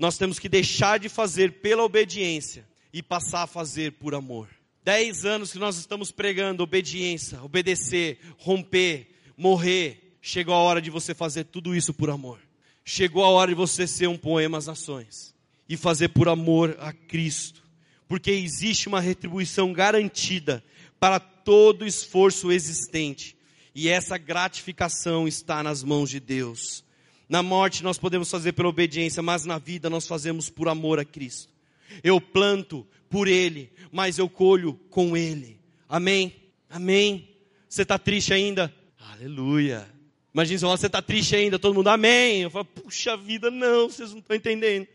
[0.00, 4.48] nós temos que deixar de fazer pela obediência e passar a fazer por amor.
[4.84, 10.16] Dez anos que nós estamos pregando obediência, obedecer, romper, morrer.
[10.22, 12.38] Chegou a hora de você fazer tudo isso por amor.
[12.84, 15.34] Chegou a hora de você ser um poema às nações
[15.68, 17.64] e fazer por amor a Cristo,
[18.06, 20.62] porque existe uma retribuição garantida
[21.00, 23.36] para todo esforço existente,
[23.74, 26.84] e essa gratificação está nas mãos de Deus.
[27.28, 31.04] Na morte nós podemos fazer pela obediência, mas na vida nós fazemos por amor a
[31.04, 31.53] Cristo.
[32.02, 35.60] Eu planto por Ele, mas eu colho com Ele.
[35.88, 36.34] Amém?
[36.68, 37.28] Amém?
[37.68, 38.74] Você está triste ainda?
[38.98, 39.88] Aleluia.
[40.34, 42.42] Imagina você está triste ainda, todo mundo, amém.
[42.42, 44.88] Eu falo, puxa vida, não, vocês não estão entendendo.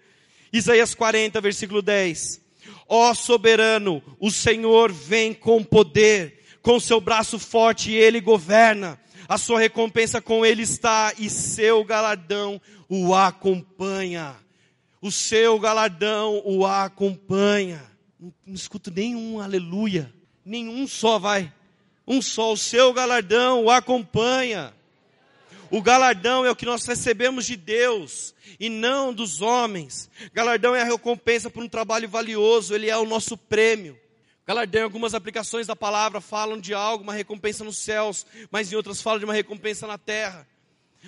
[0.51, 2.41] Isaías 40, versículo 10.
[2.87, 8.99] Ó soberano, o Senhor vem com poder, com seu braço forte ele governa.
[9.29, 12.59] A sua recompensa com ele está e seu galardão
[12.89, 14.35] o acompanha.
[15.01, 17.81] O seu galardão o acompanha.
[18.19, 20.13] Não, não escuto nenhum aleluia.
[20.43, 21.53] Nenhum só vai.
[22.05, 24.73] Um só, o seu galardão o acompanha.
[25.71, 30.09] O galardão é o que nós recebemos de Deus e não dos homens.
[30.33, 33.97] Galardão é a recompensa por um trabalho valioso, ele é o nosso prêmio.
[34.47, 38.99] Galardão, algumas aplicações da palavra falam de algo, uma recompensa nos céus, mas em outras
[38.99, 40.47] falam de uma recompensa na terra.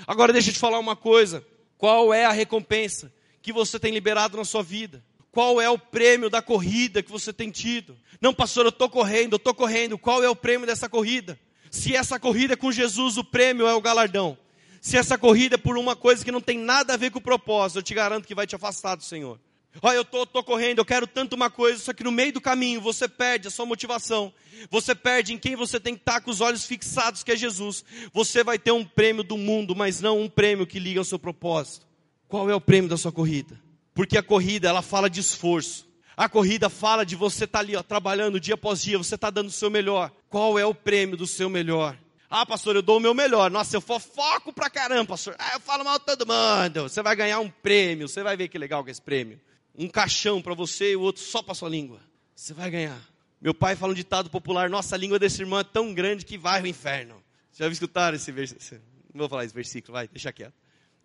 [0.06, 1.44] Agora deixa eu te falar uma coisa:
[1.76, 3.12] qual é a recompensa
[3.42, 5.04] que você tem liberado na sua vida?
[5.32, 7.98] Qual é o prêmio da corrida que você tem tido?
[8.20, 9.98] Não, pastor, eu estou correndo, eu estou correndo.
[9.98, 11.40] Qual é o prêmio dessa corrida?
[11.70, 14.38] Se essa corrida é com Jesus, o prêmio é o galardão.
[14.82, 17.22] Se essa corrida é por uma coisa que não tem nada a ver com o
[17.22, 19.40] propósito, eu te garanto que vai te afastar do Senhor.
[19.82, 22.42] Olha, eu tô, tô correndo, eu quero tanto uma coisa, só que no meio do
[22.42, 24.34] caminho você perde a sua motivação.
[24.70, 27.86] Você perde em quem você tem que estar com os olhos fixados, que é Jesus.
[28.12, 31.18] Você vai ter um prêmio do mundo, mas não um prêmio que liga ao seu
[31.18, 31.86] propósito.
[32.32, 33.60] Qual é o prêmio da sua corrida?
[33.94, 35.86] Porque a corrida, ela fala de esforço.
[36.16, 39.30] A corrida fala de você estar tá ali, ó, trabalhando dia após dia, você está
[39.30, 40.10] dando o seu melhor.
[40.30, 41.98] Qual é o prêmio do seu melhor?
[42.30, 43.52] Ah, pastor, eu dou o meu melhor.
[43.52, 45.36] Nossa, eu fofoco pra caramba, pastor.
[45.38, 46.84] Ah, eu falo mal todo mundo.
[46.84, 48.08] Você vai ganhar um prêmio.
[48.08, 49.38] Você vai ver que legal que é esse prêmio.
[49.78, 52.00] Um caixão para você e o outro só para sua língua.
[52.34, 53.02] Você vai ganhar.
[53.42, 56.38] Meu pai fala um ditado popular: Nossa, a língua desse irmão é tão grande que
[56.38, 57.22] vai ao inferno.
[57.52, 58.82] Já escutaram esse versículo?
[59.14, 60.61] Não vou falar esse versículo, vai, deixa quieto.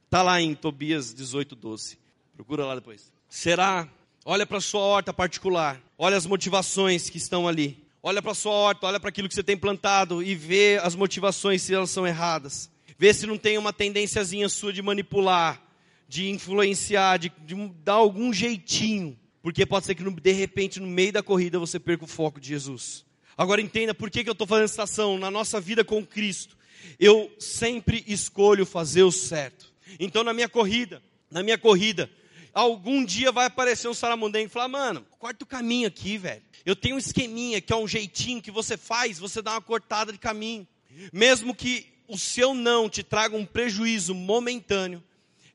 [0.07, 1.99] Está lá em Tobias 18, 12.
[2.33, 3.13] Procura lá depois.
[3.29, 3.89] Será?
[4.25, 5.81] Olha para sua horta particular.
[5.99, 7.85] Olha as motivações que estão ali.
[8.01, 10.95] Olha para a sua horta, olha para aquilo que você tem plantado e vê as
[10.95, 12.71] motivações se elas são erradas.
[12.97, 15.61] Vê se não tem uma tendênciazinha sua de manipular,
[16.09, 19.19] de influenciar, de, de dar algum jeitinho.
[19.43, 22.47] Porque pode ser que de repente no meio da corrida você perca o foco de
[22.47, 23.05] Jesus.
[23.37, 26.57] Agora entenda por que, que eu estou fazendo essa ação na nossa vida com Cristo.
[26.99, 29.75] Eu sempre escolho fazer o certo.
[29.99, 32.11] Então na minha corrida, na minha corrida,
[32.53, 36.43] algum dia vai aparecer um saramundengo e falar, mano, corta o caminho aqui, velho.
[36.65, 40.13] Eu tenho um esqueminha que é um jeitinho que você faz, você dá uma cortada
[40.13, 40.67] de caminho.
[41.13, 45.03] Mesmo que o seu não te traga um prejuízo momentâneo,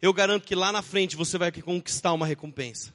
[0.02, 2.94] eu garanto que lá na frente você vai conquistar uma recompensa.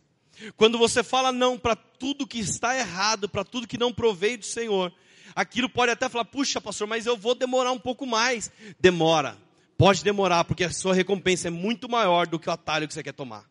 [0.57, 4.45] Quando você fala não para tudo que está errado, para tudo que não provei do
[4.45, 4.93] Senhor,
[5.35, 8.51] aquilo pode até falar, puxa, pastor, mas eu vou demorar um pouco mais.
[8.79, 9.37] Demora,
[9.77, 13.03] pode demorar, porque a sua recompensa é muito maior do que o atalho que você
[13.03, 13.45] quer tomar.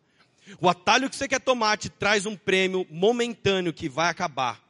[0.60, 4.64] O atalho que você quer tomar te traz um prêmio momentâneo que vai acabar.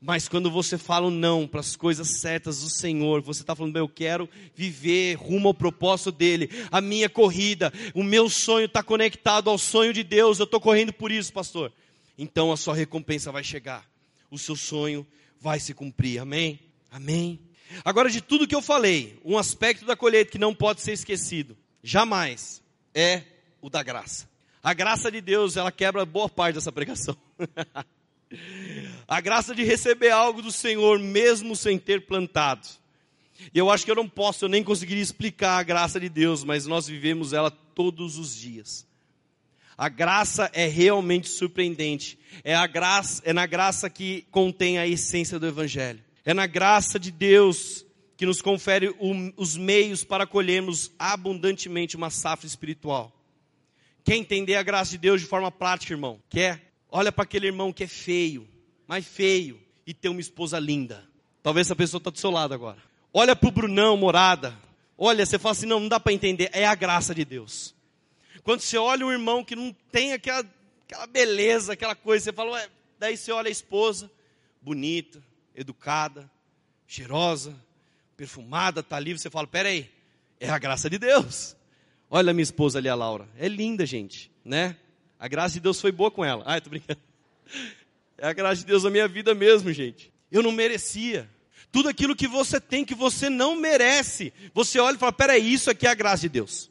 [0.00, 3.76] Mas quando você fala um não para as coisas certas do Senhor, você está falando,
[3.76, 9.50] eu quero viver rumo ao propósito dEle, a minha corrida, o meu sonho está conectado
[9.50, 11.70] ao sonho de Deus, eu estou correndo por isso, pastor.
[12.16, 13.86] Então a sua recompensa vai chegar,
[14.30, 15.06] o seu sonho
[15.38, 16.60] vai se cumprir, amém?
[16.90, 17.38] Amém.
[17.84, 21.56] Agora, de tudo que eu falei, um aspecto da colheita que não pode ser esquecido,
[21.82, 22.62] jamais,
[22.94, 23.22] é
[23.60, 24.28] o da graça.
[24.62, 27.16] A graça de Deus, ela quebra boa parte dessa pregação.
[29.08, 32.68] a graça de receber algo do Senhor, mesmo sem ter plantado.
[33.54, 36.44] E eu acho que eu não posso, eu nem conseguiria explicar a graça de Deus,
[36.44, 38.86] mas nós vivemos ela todos os dias.
[39.78, 42.18] A graça é realmente surpreendente.
[42.44, 46.04] É a graça, é na graça que contém a essência do evangelho.
[46.24, 47.84] É na graça de Deus
[48.16, 48.94] que nos confere
[49.36, 53.10] os meios para colhermos abundantemente uma safra espiritual.
[54.04, 56.20] Quer entender a graça de Deus de forma prática, irmão?
[56.28, 56.72] Quer?
[56.90, 58.46] Olha para aquele irmão que é feio,
[58.86, 61.08] mais feio, e tem uma esposa linda.
[61.42, 62.78] Talvez essa pessoa está do seu lado agora.
[63.12, 64.54] Olha para o Brunão, morada.
[64.98, 66.50] Olha, você fala assim, não, não dá para entender.
[66.52, 67.74] É a graça de Deus.
[68.42, 70.44] Quando você olha um irmão que não tem aquela,
[70.84, 72.68] aquela beleza, aquela coisa, você fala, ué,
[72.98, 74.10] daí você olha a esposa,
[74.60, 75.22] bonita,
[75.60, 76.30] educada,
[76.86, 77.54] cheirosa,
[78.16, 79.90] perfumada, está livre, você fala, peraí,
[80.38, 81.56] é a graça de Deus.
[82.08, 83.28] Olha a minha esposa ali, a Laura.
[83.38, 84.76] É linda, gente, né?
[85.18, 86.42] A graça de Deus foi boa com ela.
[86.46, 87.00] Ai, tô brincando.
[88.18, 90.12] É a graça de Deus na minha vida mesmo, gente.
[90.30, 91.28] Eu não merecia.
[91.70, 94.32] Tudo aquilo que você tem que você não merece.
[94.52, 96.70] Você olha e fala: peraí, isso aqui é a graça de Deus.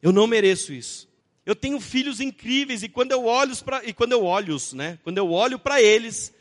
[0.00, 1.08] Eu não mereço isso.
[1.44, 4.98] Eu tenho filhos incríveis e quando eu olho para e quando eu olho, né?
[5.02, 6.32] Quando eu olho para eles,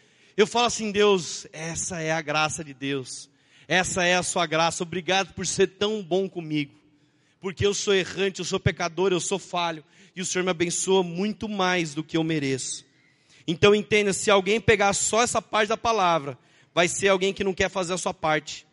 [0.42, 3.30] eu falo assim: Deus, essa é a graça de Deus.
[3.68, 4.84] Essa é a sua graça.
[4.84, 6.74] Obrigado por ser tão bom comigo.
[7.40, 9.84] Porque eu sou errante, eu sou pecador, eu sou falho
[10.16, 12.86] e o Senhor me abençoa muito mais do que eu mereço.
[13.46, 16.38] Então entenda, se alguém pegar só essa parte da palavra,
[16.74, 18.66] vai ser alguém que não quer fazer a sua parte.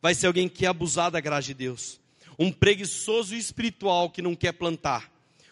[0.00, 2.00] Vai ser alguém que quer abusar da graça de Deus.
[2.38, 5.10] Um preguiçoso espiritual que não quer plantar.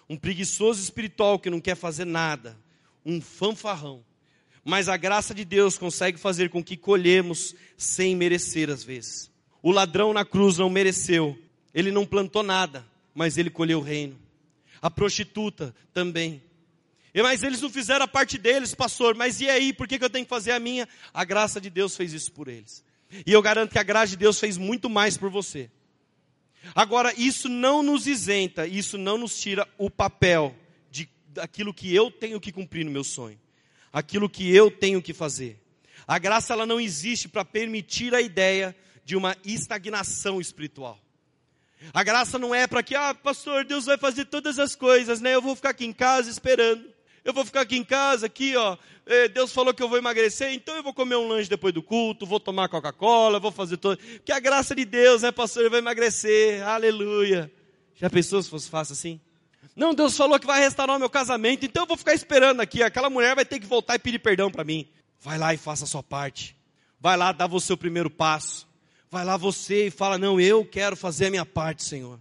[0.08, 2.58] Um preguiçoso espiritual que não quer fazer nada.
[3.04, 4.04] Um fanfarrão.
[4.64, 9.30] Mas a graça de Deus consegue fazer com que colhemos sem merecer às vezes.
[9.62, 11.36] O ladrão na cruz não mereceu.
[11.74, 14.18] Ele não plantou nada, mas ele colheu o reino.
[14.80, 16.42] A prostituta também.
[17.14, 19.14] Mas eles não fizeram a parte deles, pastor.
[19.14, 20.88] Mas e aí, por que, que eu tenho que fazer a minha?
[21.12, 22.84] A graça de Deus fez isso por eles.
[23.26, 25.70] E eu garanto que a graça de Deus fez muito mais por você.
[26.74, 30.54] Agora, isso não nos isenta, isso não nos tira o papel
[30.90, 33.38] de daquilo que eu tenho que cumprir no meu sonho,
[33.92, 35.60] aquilo que eu tenho que fazer.
[36.06, 38.74] A graça ela não existe para permitir a ideia
[39.04, 40.98] de uma estagnação espiritual.
[41.92, 45.34] A graça não é para que, ah, pastor, Deus vai fazer todas as coisas, né?
[45.34, 46.92] Eu vou ficar aqui em casa esperando.
[47.24, 48.76] Eu vou ficar aqui em casa, aqui, ó.
[49.06, 51.82] Eh, Deus falou que eu vou emagrecer, então eu vou comer um lanche depois do
[51.82, 53.96] culto, vou tomar Coca-Cola, vou fazer todo.
[54.24, 55.62] Que a graça de Deus, né, pastor?
[55.62, 56.62] Ele vai emagrecer.
[56.66, 57.50] Aleluia.
[57.94, 59.20] Já pensou se fosse fácil assim?
[59.74, 62.82] Não, Deus falou que vai restaurar o meu casamento, então eu vou ficar esperando aqui.
[62.82, 64.86] Aquela mulher vai ter que voltar e pedir perdão para mim.
[65.20, 66.56] Vai lá e faça a sua parte.
[67.00, 68.68] Vai lá, dá você o primeiro passo.
[69.10, 72.18] Vai lá você e fala: Não, eu quero fazer a minha parte, Senhor.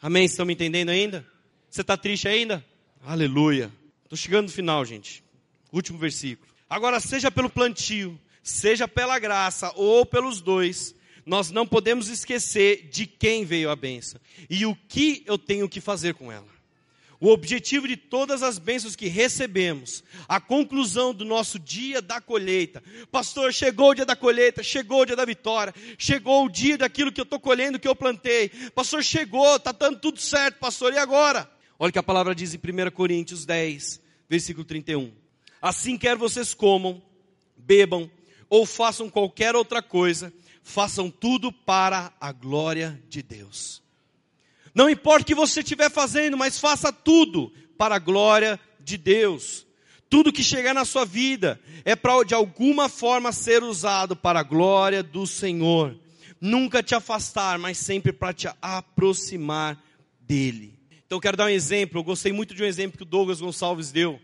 [0.00, 0.24] Amém?
[0.24, 1.26] Estão me entendendo ainda?
[1.70, 2.64] Você está triste ainda?
[3.04, 3.72] Aleluia.
[4.04, 5.24] Estou chegando no final, gente.
[5.72, 6.50] Último versículo.
[6.68, 13.06] Agora, seja pelo plantio, seja pela graça ou pelos dois, nós não podemos esquecer de
[13.06, 14.20] quem veio a benção
[14.50, 16.46] e o que eu tenho que fazer com ela.
[17.22, 22.82] O objetivo de todas as bênçãos que recebemos, a conclusão do nosso dia da colheita.
[23.12, 27.12] Pastor, chegou o dia da colheita, chegou o dia da vitória, chegou o dia daquilo
[27.12, 28.48] que eu estou colhendo, que eu plantei.
[28.74, 31.48] Pastor, chegou, está dando tudo certo, pastor, e agora?
[31.78, 35.12] Olha o que a palavra diz em 1 Coríntios 10, versículo 31.
[35.60, 37.00] Assim quer vocês comam,
[37.56, 38.10] bebam
[38.50, 43.80] ou façam qualquer outra coisa, façam tudo para a glória de Deus.
[44.74, 49.66] Não importa o que você estiver fazendo, mas faça tudo para a glória de Deus.
[50.08, 54.42] Tudo que chegar na sua vida é para de alguma forma ser usado para a
[54.42, 55.98] glória do Senhor.
[56.40, 59.82] Nunca te afastar, mas sempre para te aproximar
[60.20, 60.78] dele.
[61.06, 62.00] Então quero dar um exemplo.
[62.00, 64.20] Eu gostei muito de um exemplo que o Douglas Gonçalves deu.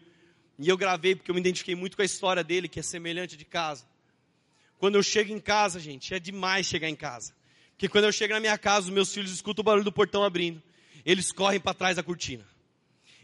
[0.58, 3.36] E eu gravei porque eu me identifiquei muito com a história dele, que é semelhante
[3.36, 3.84] de casa.
[4.78, 7.37] Quando eu chego em casa, gente, é demais chegar em casa
[7.78, 10.24] que quando eu chego na minha casa, os meus filhos escutam o barulho do portão
[10.24, 10.60] abrindo.
[11.06, 12.44] Eles correm para trás da cortina.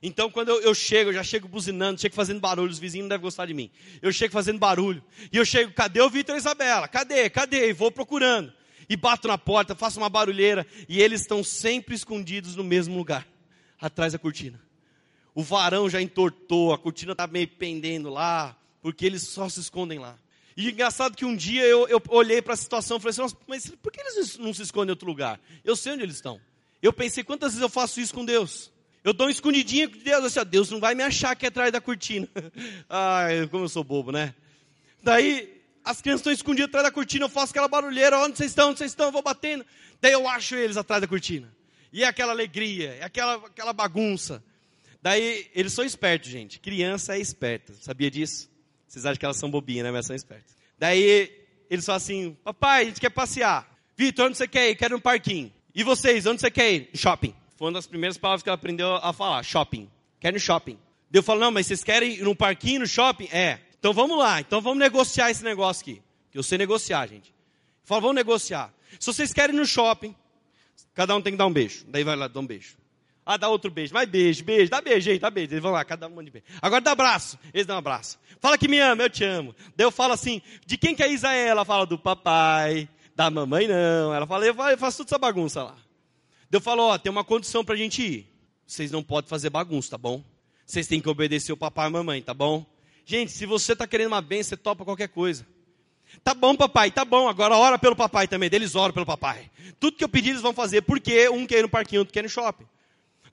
[0.00, 3.08] Então, quando eu, eu, chego, eu já chego buzinando, chego fazendo barulho, os vizinhos não
[3.08, 3.70] devem gostar de mim.
[4.00, 5.02] Eu chego fazendo barulho.
[5.32, 6.86] E eu chego, cadê o Vitor e a Isabela?
[6.86, 7.28] Cadê?
[7.28, 7.70] Cadê?
[7.70, 8.52] E vou procurando.
[8.88, 10.66] E bato na porta, faço uma barulheira.
[10.88, 13.26] E eles estão sempre escondidos no mesmo lugar,
[13.80, 14.60] atrás da cortina.
[15.34, 19.98] O varão já entortou, a cortina está meio pendendo lá, porque eles só se escondem
[19.98, 20.16] lá.
[20.56, 23.70] E engraçado que um dia eu, eu olhei para a situação e falei assim, mas
[23.70, 25.40] por que eles não se escondem em outro lugar?
[25.64, 26.40] Eu sei onde eles estão.
[26.80, 28.70] Eu pensei, quantas vezes eu faço isso com Deus?
[29.02, 31.72] Eu dou um escondidinho com Deus, assim, ó, Deus não vai me achar aqui atrás
[31.72, 32.28] da cortina.
[32.88, 34.34] Ai, como eu sou bobo, né?
[35.02, 38.70] Daí, as crianças estão escondidas atrás da cortina, eu faço aquela barulheira, onde vocês estão,
[38.70, 39.66] onde vocês estão, eu vou batendo.
[40.00, 41.54] Daí eu acho eles atrás da cortina.
[41.92, 44.42] E é aquela alegria, é aquela, aquela bagunça.
[45.02, 46.58] Daí, eles são espertos, gente.
[46.58, 48.48] Criança é esperta, sabia disso?
[48.94, 49.90] Vocês acham que elas são bobinhas, né?
[49.90, 50.56] Mas são espertas.
[50.78, 51.32] Daí,
[51.68, 53.68] eles falam assim, papai, a gente quer passear.
[53.96, 54.76] Vitor, onde você quer ir?
[54.76, 55.52] Quero no parquinho.
[55.74, 56.90] E vocês, onde você quer ir?
[56.94, 57.34] Shopping.
[57.56, 59.90] Foi uma das primeiras palavras que ela aprendeu a falar, shopping.
[60.20, 60.78] Quero ir no shopping.
[61.10, 63.28] Daí eu falo, não, mas vocês querem ir no parquinho, no shopping?
[63.32, 63.58] É.
[63.80, 66.02] Então vamos lá, então vamos negociar esse negócio aqui.
[66.32, 67.34] Eu sei negociar, gente.
[67.90, 68.72] Eu vamos negociar.
[69.00, 70.14] Se vocês querem ir no shopping,
[70.94, 71.84] cada um tem que dar um beijo.
[71.88, 72.76] Daí vai lá, dá um beijo.
[73.26, 73.92] Ah, dá outro beijo.
[73.92, 75.52] Vai beijo, beijo, dá beijo aí, dá beijo.
[75.52, 76.46] Eles vão lá, cada um de beijo.
[76.60, 77.38] Agora dá abraço.
[77.52, 78.18] Eles dão um abraço.
[78.40, 79.54] Fala que me ama, eu te amo.
[79.76, 81.46] Daí eu falo assim, de quem que é Isaé?
[81.46, 84.14] Ela fala do papai, da mamãe não.
[84.14, 85.76] Ela fala, eu faço toda essa bagunça lá.
[86.50, 88.26] Daí eu falo, ó, tem uma condição pra gente ir.
[88.66, 90.22] Vocês não podem fazer bagunça, tá bom?
[90.66, 92.64] Vocês têm que obedecer o papai e a mamãe, tá bom?
[93.06, 95.46] Gente, se você está querendo uma bênção, você topa qualquer coisa.
[96.22, 97.28] Tá bom, papai, tá bom.
[97.28, 98.48] Agora ora pelo papai também.
[98.48, 99.50] Deles oram pelo papai.
[99.80, 100.82] Tudo que eu pedir eles vão fazer.
[100.82, 102.66] Porque um quer ir no parquinho, outro quer ir no shopping.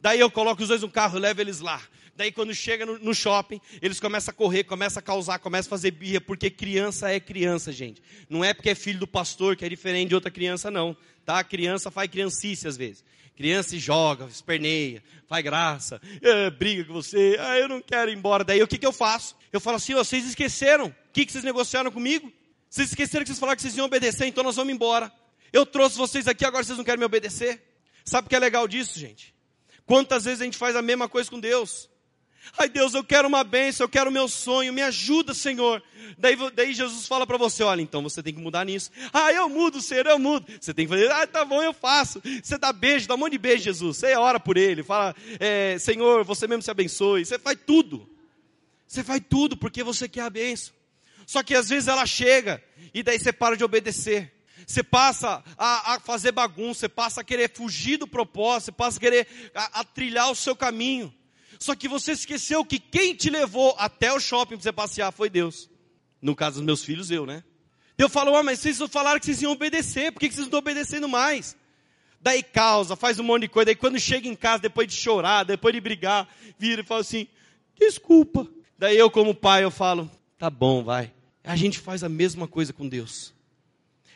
[0.02, 1.82] Daí eu coloco os dois no carro, levo eles lá.
[2.16, 5.72] Daí quando chega no, no, shopping, eles começam a correr, começam a causar, começam a
[5.72, 8.02] fazer birra, porque criança é criança, gente.
[8.30, 10.96] Não é porque é filho do pastor que é diferente de outra criança, não.
[11.26, 11.44] Tá?
[11.44, 13.04] Criança faz criancice às vezes.
[13.36, 18.44] Criança joga, esperneia, faz graça, é, briga com você, ah, eu não quero ir embora.
[18.44, 19.36] Daí o que, que eu faço?
[19.52, 20.88] Eu falo assim, vocês esqueceram?
[20.88, 22.32] O que, que vocês negociaram comigo?
[22.70, 25.12] Vocês esqueceram que vocês falaram que vocês iam obedecer, então nós vamos embora.
[25.52, 27.62] Eu trouxe vocês aqui, agora vocês não querem me obedecer?
[28.06, 29.34] Sabe o que é legal disso, gente?
[29.86, 31.90] Quantas vezes a gente faz a mesma coisa com Deus?
[32.58, 35.82] Ai Deus, eu quero uma bênção, eu quero o meu sonho, me ajuda, Senhor.
[36.18, 38.92] Daí, daí Jesus fala para você: olha, então você tem que mudar nisso.
[39.14, 40.46] Ah, eu mudo, Senhor, eu mudo.
[40.60, 42.22] Você tem que fazer, ah, tá bom, eu faço.
[42.44, 43.98] Você dá beijo, dá um monte de beijo, Jesus.
[43.98, 47.26] Você ora por ele, fala, é, Senhor, você mesmo se abençoe.
[47.26, 48.10] Você faz tudo.
[48.88, 50.74] Você faz tudo porque você quer a bênção.
[51.26, 52.62] Só que às vezes ela chega
[52.94, 54.34] e daí você para de obedecer.
[54.66, 58.98] Você passa a, a, fazer bagunça, você passa a querer fugir do propósito, você passa
[58.98, 61.14] a querer a, a trilhar o seu caminho.
[61.60, 65.30] Só que você esqueceu que quem te levou até o shopping para você passear foi
[65.30, 65.70] Deus.
[66.22, 67.44] No caso dos meus filhos, eu, né?
[67.98, 70.60] Deus falou, ah, mas vocês falaram que vocês iam obedecer, por que vocês não estão
[70.60, 71.56] obedecendo mais?
[72.20, 75.44] Daí causa, faz um monte de coisa, daí quando chega em casa, depois de chorar,
[75.44, 77.28] depois de brigar, vira e fala assim,
[77.80, 78.48] desculpa.
[78.78, 81.14] Daí eu como pai, eu falo, tá bom, vai.
[81.44, 83.34] A gente faz a mesma coisa com Deus.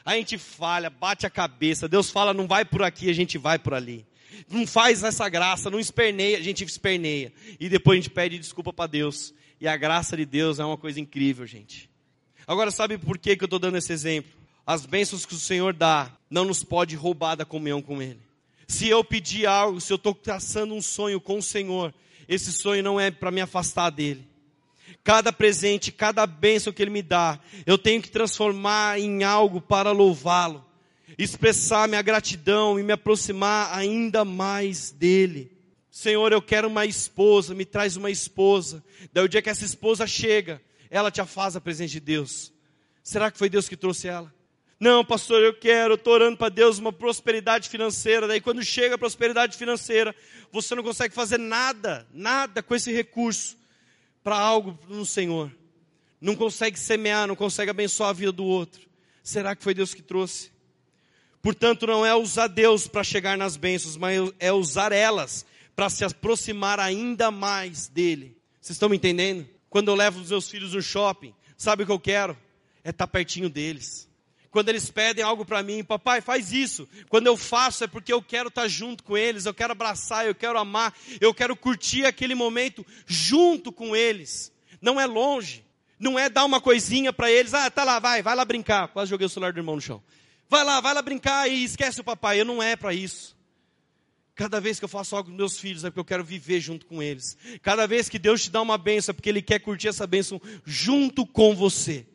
[0.06, 1.88] A gente falha, bate a cabeça.
[1.88, 4.06] Deus fala, não vai por aqui, a gente vai por ali.
[4.48, 7.34] Não faz essa graça, não esperneia, a gente esperneia.
[7.60, 9.34] E depois a gente pede desculpa para Deus.
[9.60, 11.90] E a graça de Deus é uma coisa incrível, gente.
[12.46, 14.32] Agora, sabe por que, que eu estou dando esse exemplo?
[14.68, 18.20] As bênçãos que o Senhor dá não nos pode roubar da comunhão com Ele.
[18.68, 21.94] Se eu pedir algo, se eu estou traçando um sonho com o Senhor,
[22.28, 24.28] esse sonho não é para me afastar dele
[25.06, 29.92] cada presente, cada bênção que Ele me dá, eu tenho que transformar em algo para
[29.92, 30.66] louvá-lo,
[31.16, 35.52] expressar minha gratidão e me aproximar ainda mais dEle.
[35.92, 38.84] Senhor, eu quero uma esposa, me traz uma esposa.
[39.14, 42.52] Daí o dia que essa esposa chega, ela te afasta a presença de Deus.
[43.04, 44.34] Será que foi Deus que trouxe ela?
[44.80, 48.28] Não, pastor, eu quero, eu estou orando para Deus uma prosperidade financeira.
[48.28, 50.16] Daí quando chega a prosperidade financeira,
[50.52, 53.56] você não consegue fazer nada, nada com esse recurso
[54.26, 55.56] para algo no Senhor.
[56.20, 58.82] Não consegue semear, não consegue abençoar a vida do outro.
[59.22, 60.52] Será que foi Deus que trouxe?
[61.44, 65.46] Portanto, não é usar Deus para chegar nas bênçãos, mas é usar elas
[65.76, 68.36] para se aproximar ainda mais dele.
[68.60, 69.48] Vocês estão me entendendo?
[69.70, 72.36] Quando eu levo os meus filhos no shopping, sabe o que eu quero?
[72.84, 74.10] É estar tá pertinho deles
[74.56, 76.88] quando eles pedem algo para mim, papai, faz isso.
[77.10, 80.26] Quando eu faço é porque eu quero estar tá junto com eles, eu quero abraçar,
[80.26, 84.54] eu quero amar, eu quero curtir aquele momento junto com eles.
[84.82, 85.66] Não é longe,
[86.00, 88.88] não é dar uma coisinha para eles, ah, tá lá, vai, vai lá brincar.
[88.88, 90.02] Quase joguei o celular do irmão no chão.
[90.48, 92.40] Vai lá, vai lá brincar e esquece o papai.
[92.40, 93.36] Eu não é para isso.
[94.36, 96.86] Cada vez que eu faço algo com meus filhos é porque eu quero viver junto
[96.86, 97.38] com eles.
[97.62, 100.42] Cada vez que Deus te dá uma bênção é porque Ele quer curtir essa bênção
[100.64, 102.08] junto com você.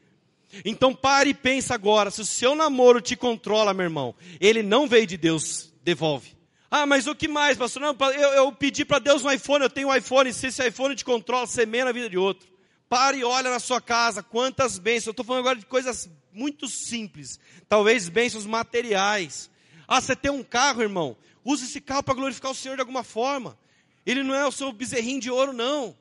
[0.64, 4.86] Então pare e pensa agora, se o seu namoro te controla, meu irmão, ele não
[4.86, 6.36] veio de Deus, devolve.
[6.70, 7.82] Ah, mas o que mais, pastor?
[7.82, 10.94] Não, eu, eu pedi para Deus um iPhone, eu tenho um iPhone, se esse iPhone
[10.94, 12.48] te controla, semeia na vida de outro.
[12.88, 15.09] Pare e olha na sua casa, quantas bênçãos.
[15.09, 19.51] Eu estou falando agora de coisas muito simples, talvez bênçãos materiais.
[19.86, 23.03] Ah, você tem um carro, irmão, use esse carro para glorificar o Senhor de alguma
[23.03, 23.59] forma.
[24.07, 25.96] Ele não é o seu bezerrinho de ouro, não.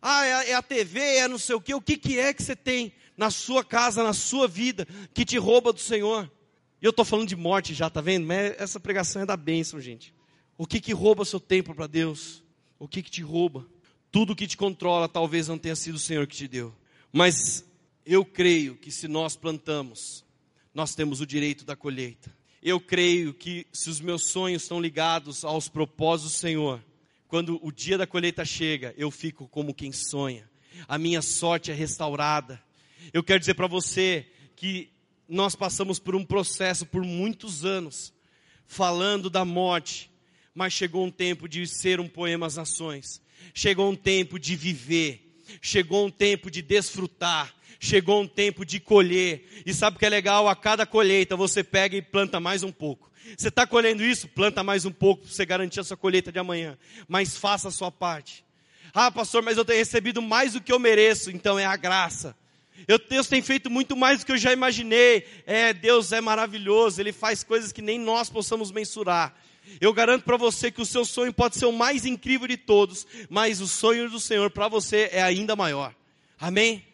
[0.00, 1.74] Ah, é a, é a TV, é não sei o que.
[1.74, 2.92] O que, que é que você tem?
[3.16, 6.30] Na sua casa, na sua vida, que te rouba do Senhor.
[6.80, 8.26] E eu estou falando de morte já, tá vendo?
[8.26, 10.14] Mas essa pregação é da bênção, gente.
[10.58, 12.42] O que que rouba seu tempo para Deus?
[12.78, 13.66] O que que te rouba?
[14.10, 16.74] Tudo que te controla talvez não tenha sido o Senhor que te deu.
[17.12, 17.64] Mas
[18.04, 20.24] Eu creio que se nós plantamos,
[20.74, 22.34] nós temos o direito da colheita.
[22.60, 26.84] Eu creio que se os meus sonhos estão ligados aos propósitos do Senhor,
[27.28, 30.50] quando o dia da colheita chega, eu fico como quem sonha.
[30.88, 32.60] A minha sorte é restaurada.
[33.12, 34.90] Eu quero dizer para você que
[35.28, 38.12] nós passamos por um processo por muitos anos,
[38.66, 40.10] falando da morte,
[40.54, 43.22] mas chegou um tempo de ser um poema às nações.
[43.54, 45.40] Chegou um tempo de viver.
[45.60, 49.44] Chegou um tempo de desfrutar chegou um tempo de colher.
[49.66, 50.48] E sabe o que é legal?
[50.48, 53.10] A cada colheita você pega e planta mais um pouco.
[53.36, 54.28] Você está colhendo isso?
[54.28, 56.78] Planta mais um pouco para você garantir a sua colheita de amanhã.
[57.08, 58.44] Mas faça a sua parte.
[58.94, 62.36] Ah, pastor, mas eu tenho recebido mais do que eu mereço, então é a graça.
[62.86, 65.26] Eu, Deus tem feito muito mais do que eu já imaginei.
[65.46, 69.34] É, Deus é maravilhoso, Ele faz coisas que nem nós possamos mensurar.
[69.80, 73.06] Eu garanto para você que o seu sonho pode ser o mais incrível de todos,
[73.28, 75.94] mas o sonho do Senhor para você é ainda maior.
[76.38, 76.84] Amém?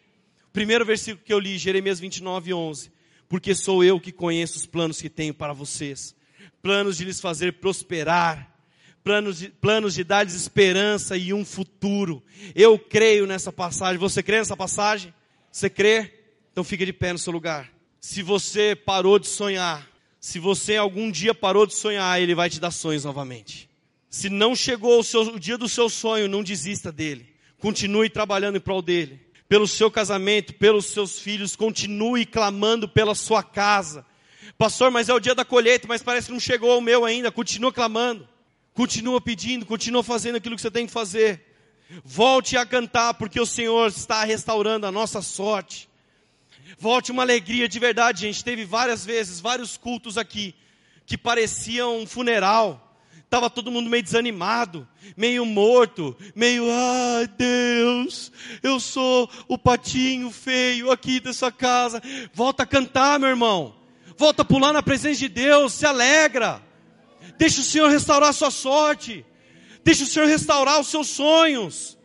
[0.53, 2.91] Primeiro versículo que eu li, Jeremias 29, 11.
[3.27, 6.15] Porque sou eu que conheço os planos que tenho para vocês.
[6.61, 8.55] Planos de lhes fazer prosperar.
[9.03, 12.23] Planos de, planos de dar-lhes esperança e um futuro.
[12.53, 13.97] Eu creio nessa passagem.
[13.97, 15.13] Você crê nessa passagem?
[15.51, 16.13] Você crê?
[16.51, 17.71] Então fica de pé no seu lugar.
[17.99, 19.89] Se você parou de sonhar,
[20.19, 23.69] se você algum dia parou de sonhar, Ele vai te dar sonhos novamente.
[24.09, 27.27] Se não chegou o, seu, o dia do seu sonho, não desista dele.
[27.59, 29.19] Continue trabalhando em prol dele
[29.49, 34.05] pelo seu casamento, pelos seus filhos, continue clamando pela sua casa.
[34.59, 37.31] Pastor, mas é o dia da colheita, mas parece que não chegou o meu ainda.
[37.31, 38.29] Continua clamando,
[38.75, 41.48] continua pedindo, continua fazendo aquilo que você tem que fazer.
[42.03, 45.89] Volte a cantar, porque o Senhor está restaurando a nossa sorte.
[46.77, 48.43] Volte uma alegria de verdade, gente.
[48.43, 50.55] Teve várias vezes, vários cultos aqui,
[51.05, 52.89] que pareciam um funeral
[53.29, 58.31] Estava todo mundo meio desanimado, meio morto, meio, ai Deus,
[58.63, 62.01] eu sou o patinho feio aqui dessa casa.
[62.33, 63.75] Volta a cantar, meu irmão.
[64.17, 66.59] Volta a pular na presença de Deus, se alegra.
[67.37, 69.23] Deixa o Senhor restaurar a sua sorte.
[69.89, 71.97] Deixa o Senhor restaurar os seus sonhos.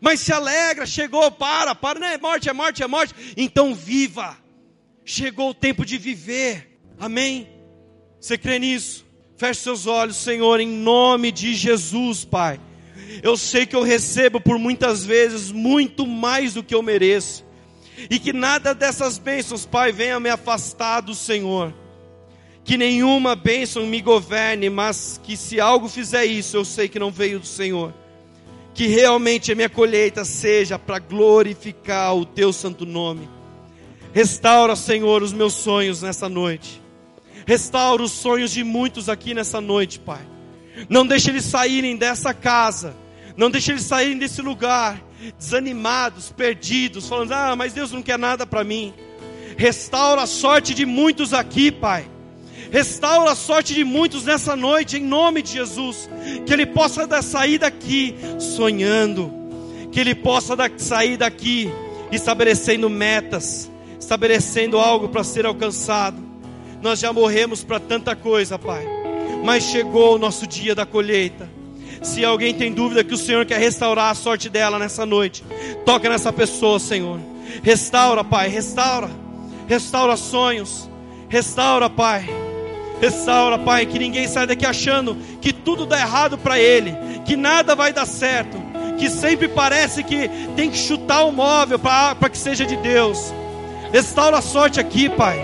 [0.00, 3.12] Mas se alegra, chegou, para, para, não é morte, é morte, é morte.
[3.36, 4.38] Então viva.
[5.04, 6.78] Chegou o tempo de viver.
[7.00, 7.48] Amém?
[8.20, 9.04] Você crê nisso?
[9.36, 12.60] Feche seus olhos, Senhor, em nome de Jesus, Pai.
[13.24, 17.44] Eu sei que eu recebo por muitas vezes muito mais do que eu mereço.
[18.08, 21.74] E que nada dessas bênçãos, Pai, venha me afastar do Senhor.
[22.64, 27.10] Que nenhuma bênção me governe, mas que se algo fizer isso, eu sei que não
[27.10, 27.92] veio do Senhor.
[28.74, 33.28] Que realmente a minha colheita seja para glorificar o Teu santo nome.
[34.12, 36.80] Restaura, Senhor, os meus sonhos nessa noite.
[37.46, 40.20] Restaura os sonhos de muitos aqui nessa noite, Pai.
[40.88, 42.94] Não deixe eles saírem dessa casa.
[43.36, 45.02] Não deixe eles saírem desse lugar
[45.38, 48.92] desanimados, perdidos, falando: "Ah, mas Deus não quer nada para mim".
[49.56, 52.06] Restaura a sorte de muitos aqui, Pai.
[52.72, 56.08] Restaura a sorte de muitos nessa noite, em nome de Jesus.
[56.46, 59.30] Que ele possa sair daqui sonhando.
[59.92, 61.70] Que ele possa sair daqui
[62.10, 63.70] estabelecendo metas,
[64.00, 66.16] estabelecendo algo para ser alcançado.
[66.80, 68.86] Nós já morremos para tanta coisa, Pai.
[69.44, 71.50] Mas chegou o nosso dia da colheita.
[72.02, 75.44] Se alguém tem dúvida que o Senhor quer restaurar a sorte dela nessa noite,
[75.84, 77.20] toca nessa pessoa, Senhor.
[77.62, 79.10] Restaura, Pai, restaura.
[79.68, 80.88] Restaura sonhos.
[81.28, 82.41] Restaura, Pai.
[83.02, 86.94] Restaura, Pai, que ninguém saia daqui achando que tudo dá errado para ele,
[87.24, 88.56] que nada vai dar certo,
[88.96, 93.34] que sempre parece que tem que chutar o móvel para que seja de Deus.
[93.92, 95.36] Restaura a sorte aqui, Pai.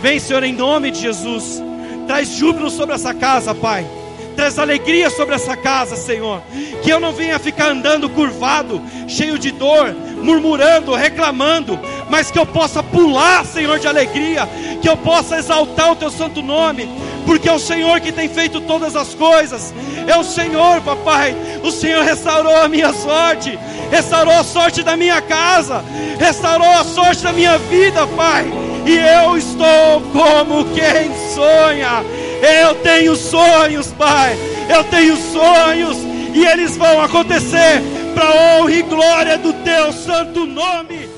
[0.00, 1.62] Vem, Senhor, em nome de Jesus.
[2.06, 3.86] Traz júbilo sobre essa casa, Pai.
[4.34, 6.40] Traz alegria sobre essa casa, Senhor.
[6.82, 11.78] Que eu não venha ficar andando curvado, cheio de dor, murmurando, reclamando,
[12.08, 14.48] mas que eu possa pular, Senhor, de alegria.
[14.80, 16.88] Que eu possa exaltar o Teu santo nome,
[17.26, 19.74] porque é o Senhor que tem feito todas as coisas.
[20.06, 21.34] É o Senhor, papai.
[21.62, 23.58] O Senhor restaurou a minha sorte,
[23.90, 25.84] restaurou a sorte da minha casa,
[26.18, 28.46] restaurou a sorte da minha vida, Pai
[28.88, 32.02] e eu estou como quem sonha.
[32.40, 34.34] Eu tenho sonhos, Pai.
[34.68, 35.98] Eu tenho sonhos
[36.34, 37.82] e eles vão acontecer
[38.14, 41.17] para honra e glória do teu santo nome.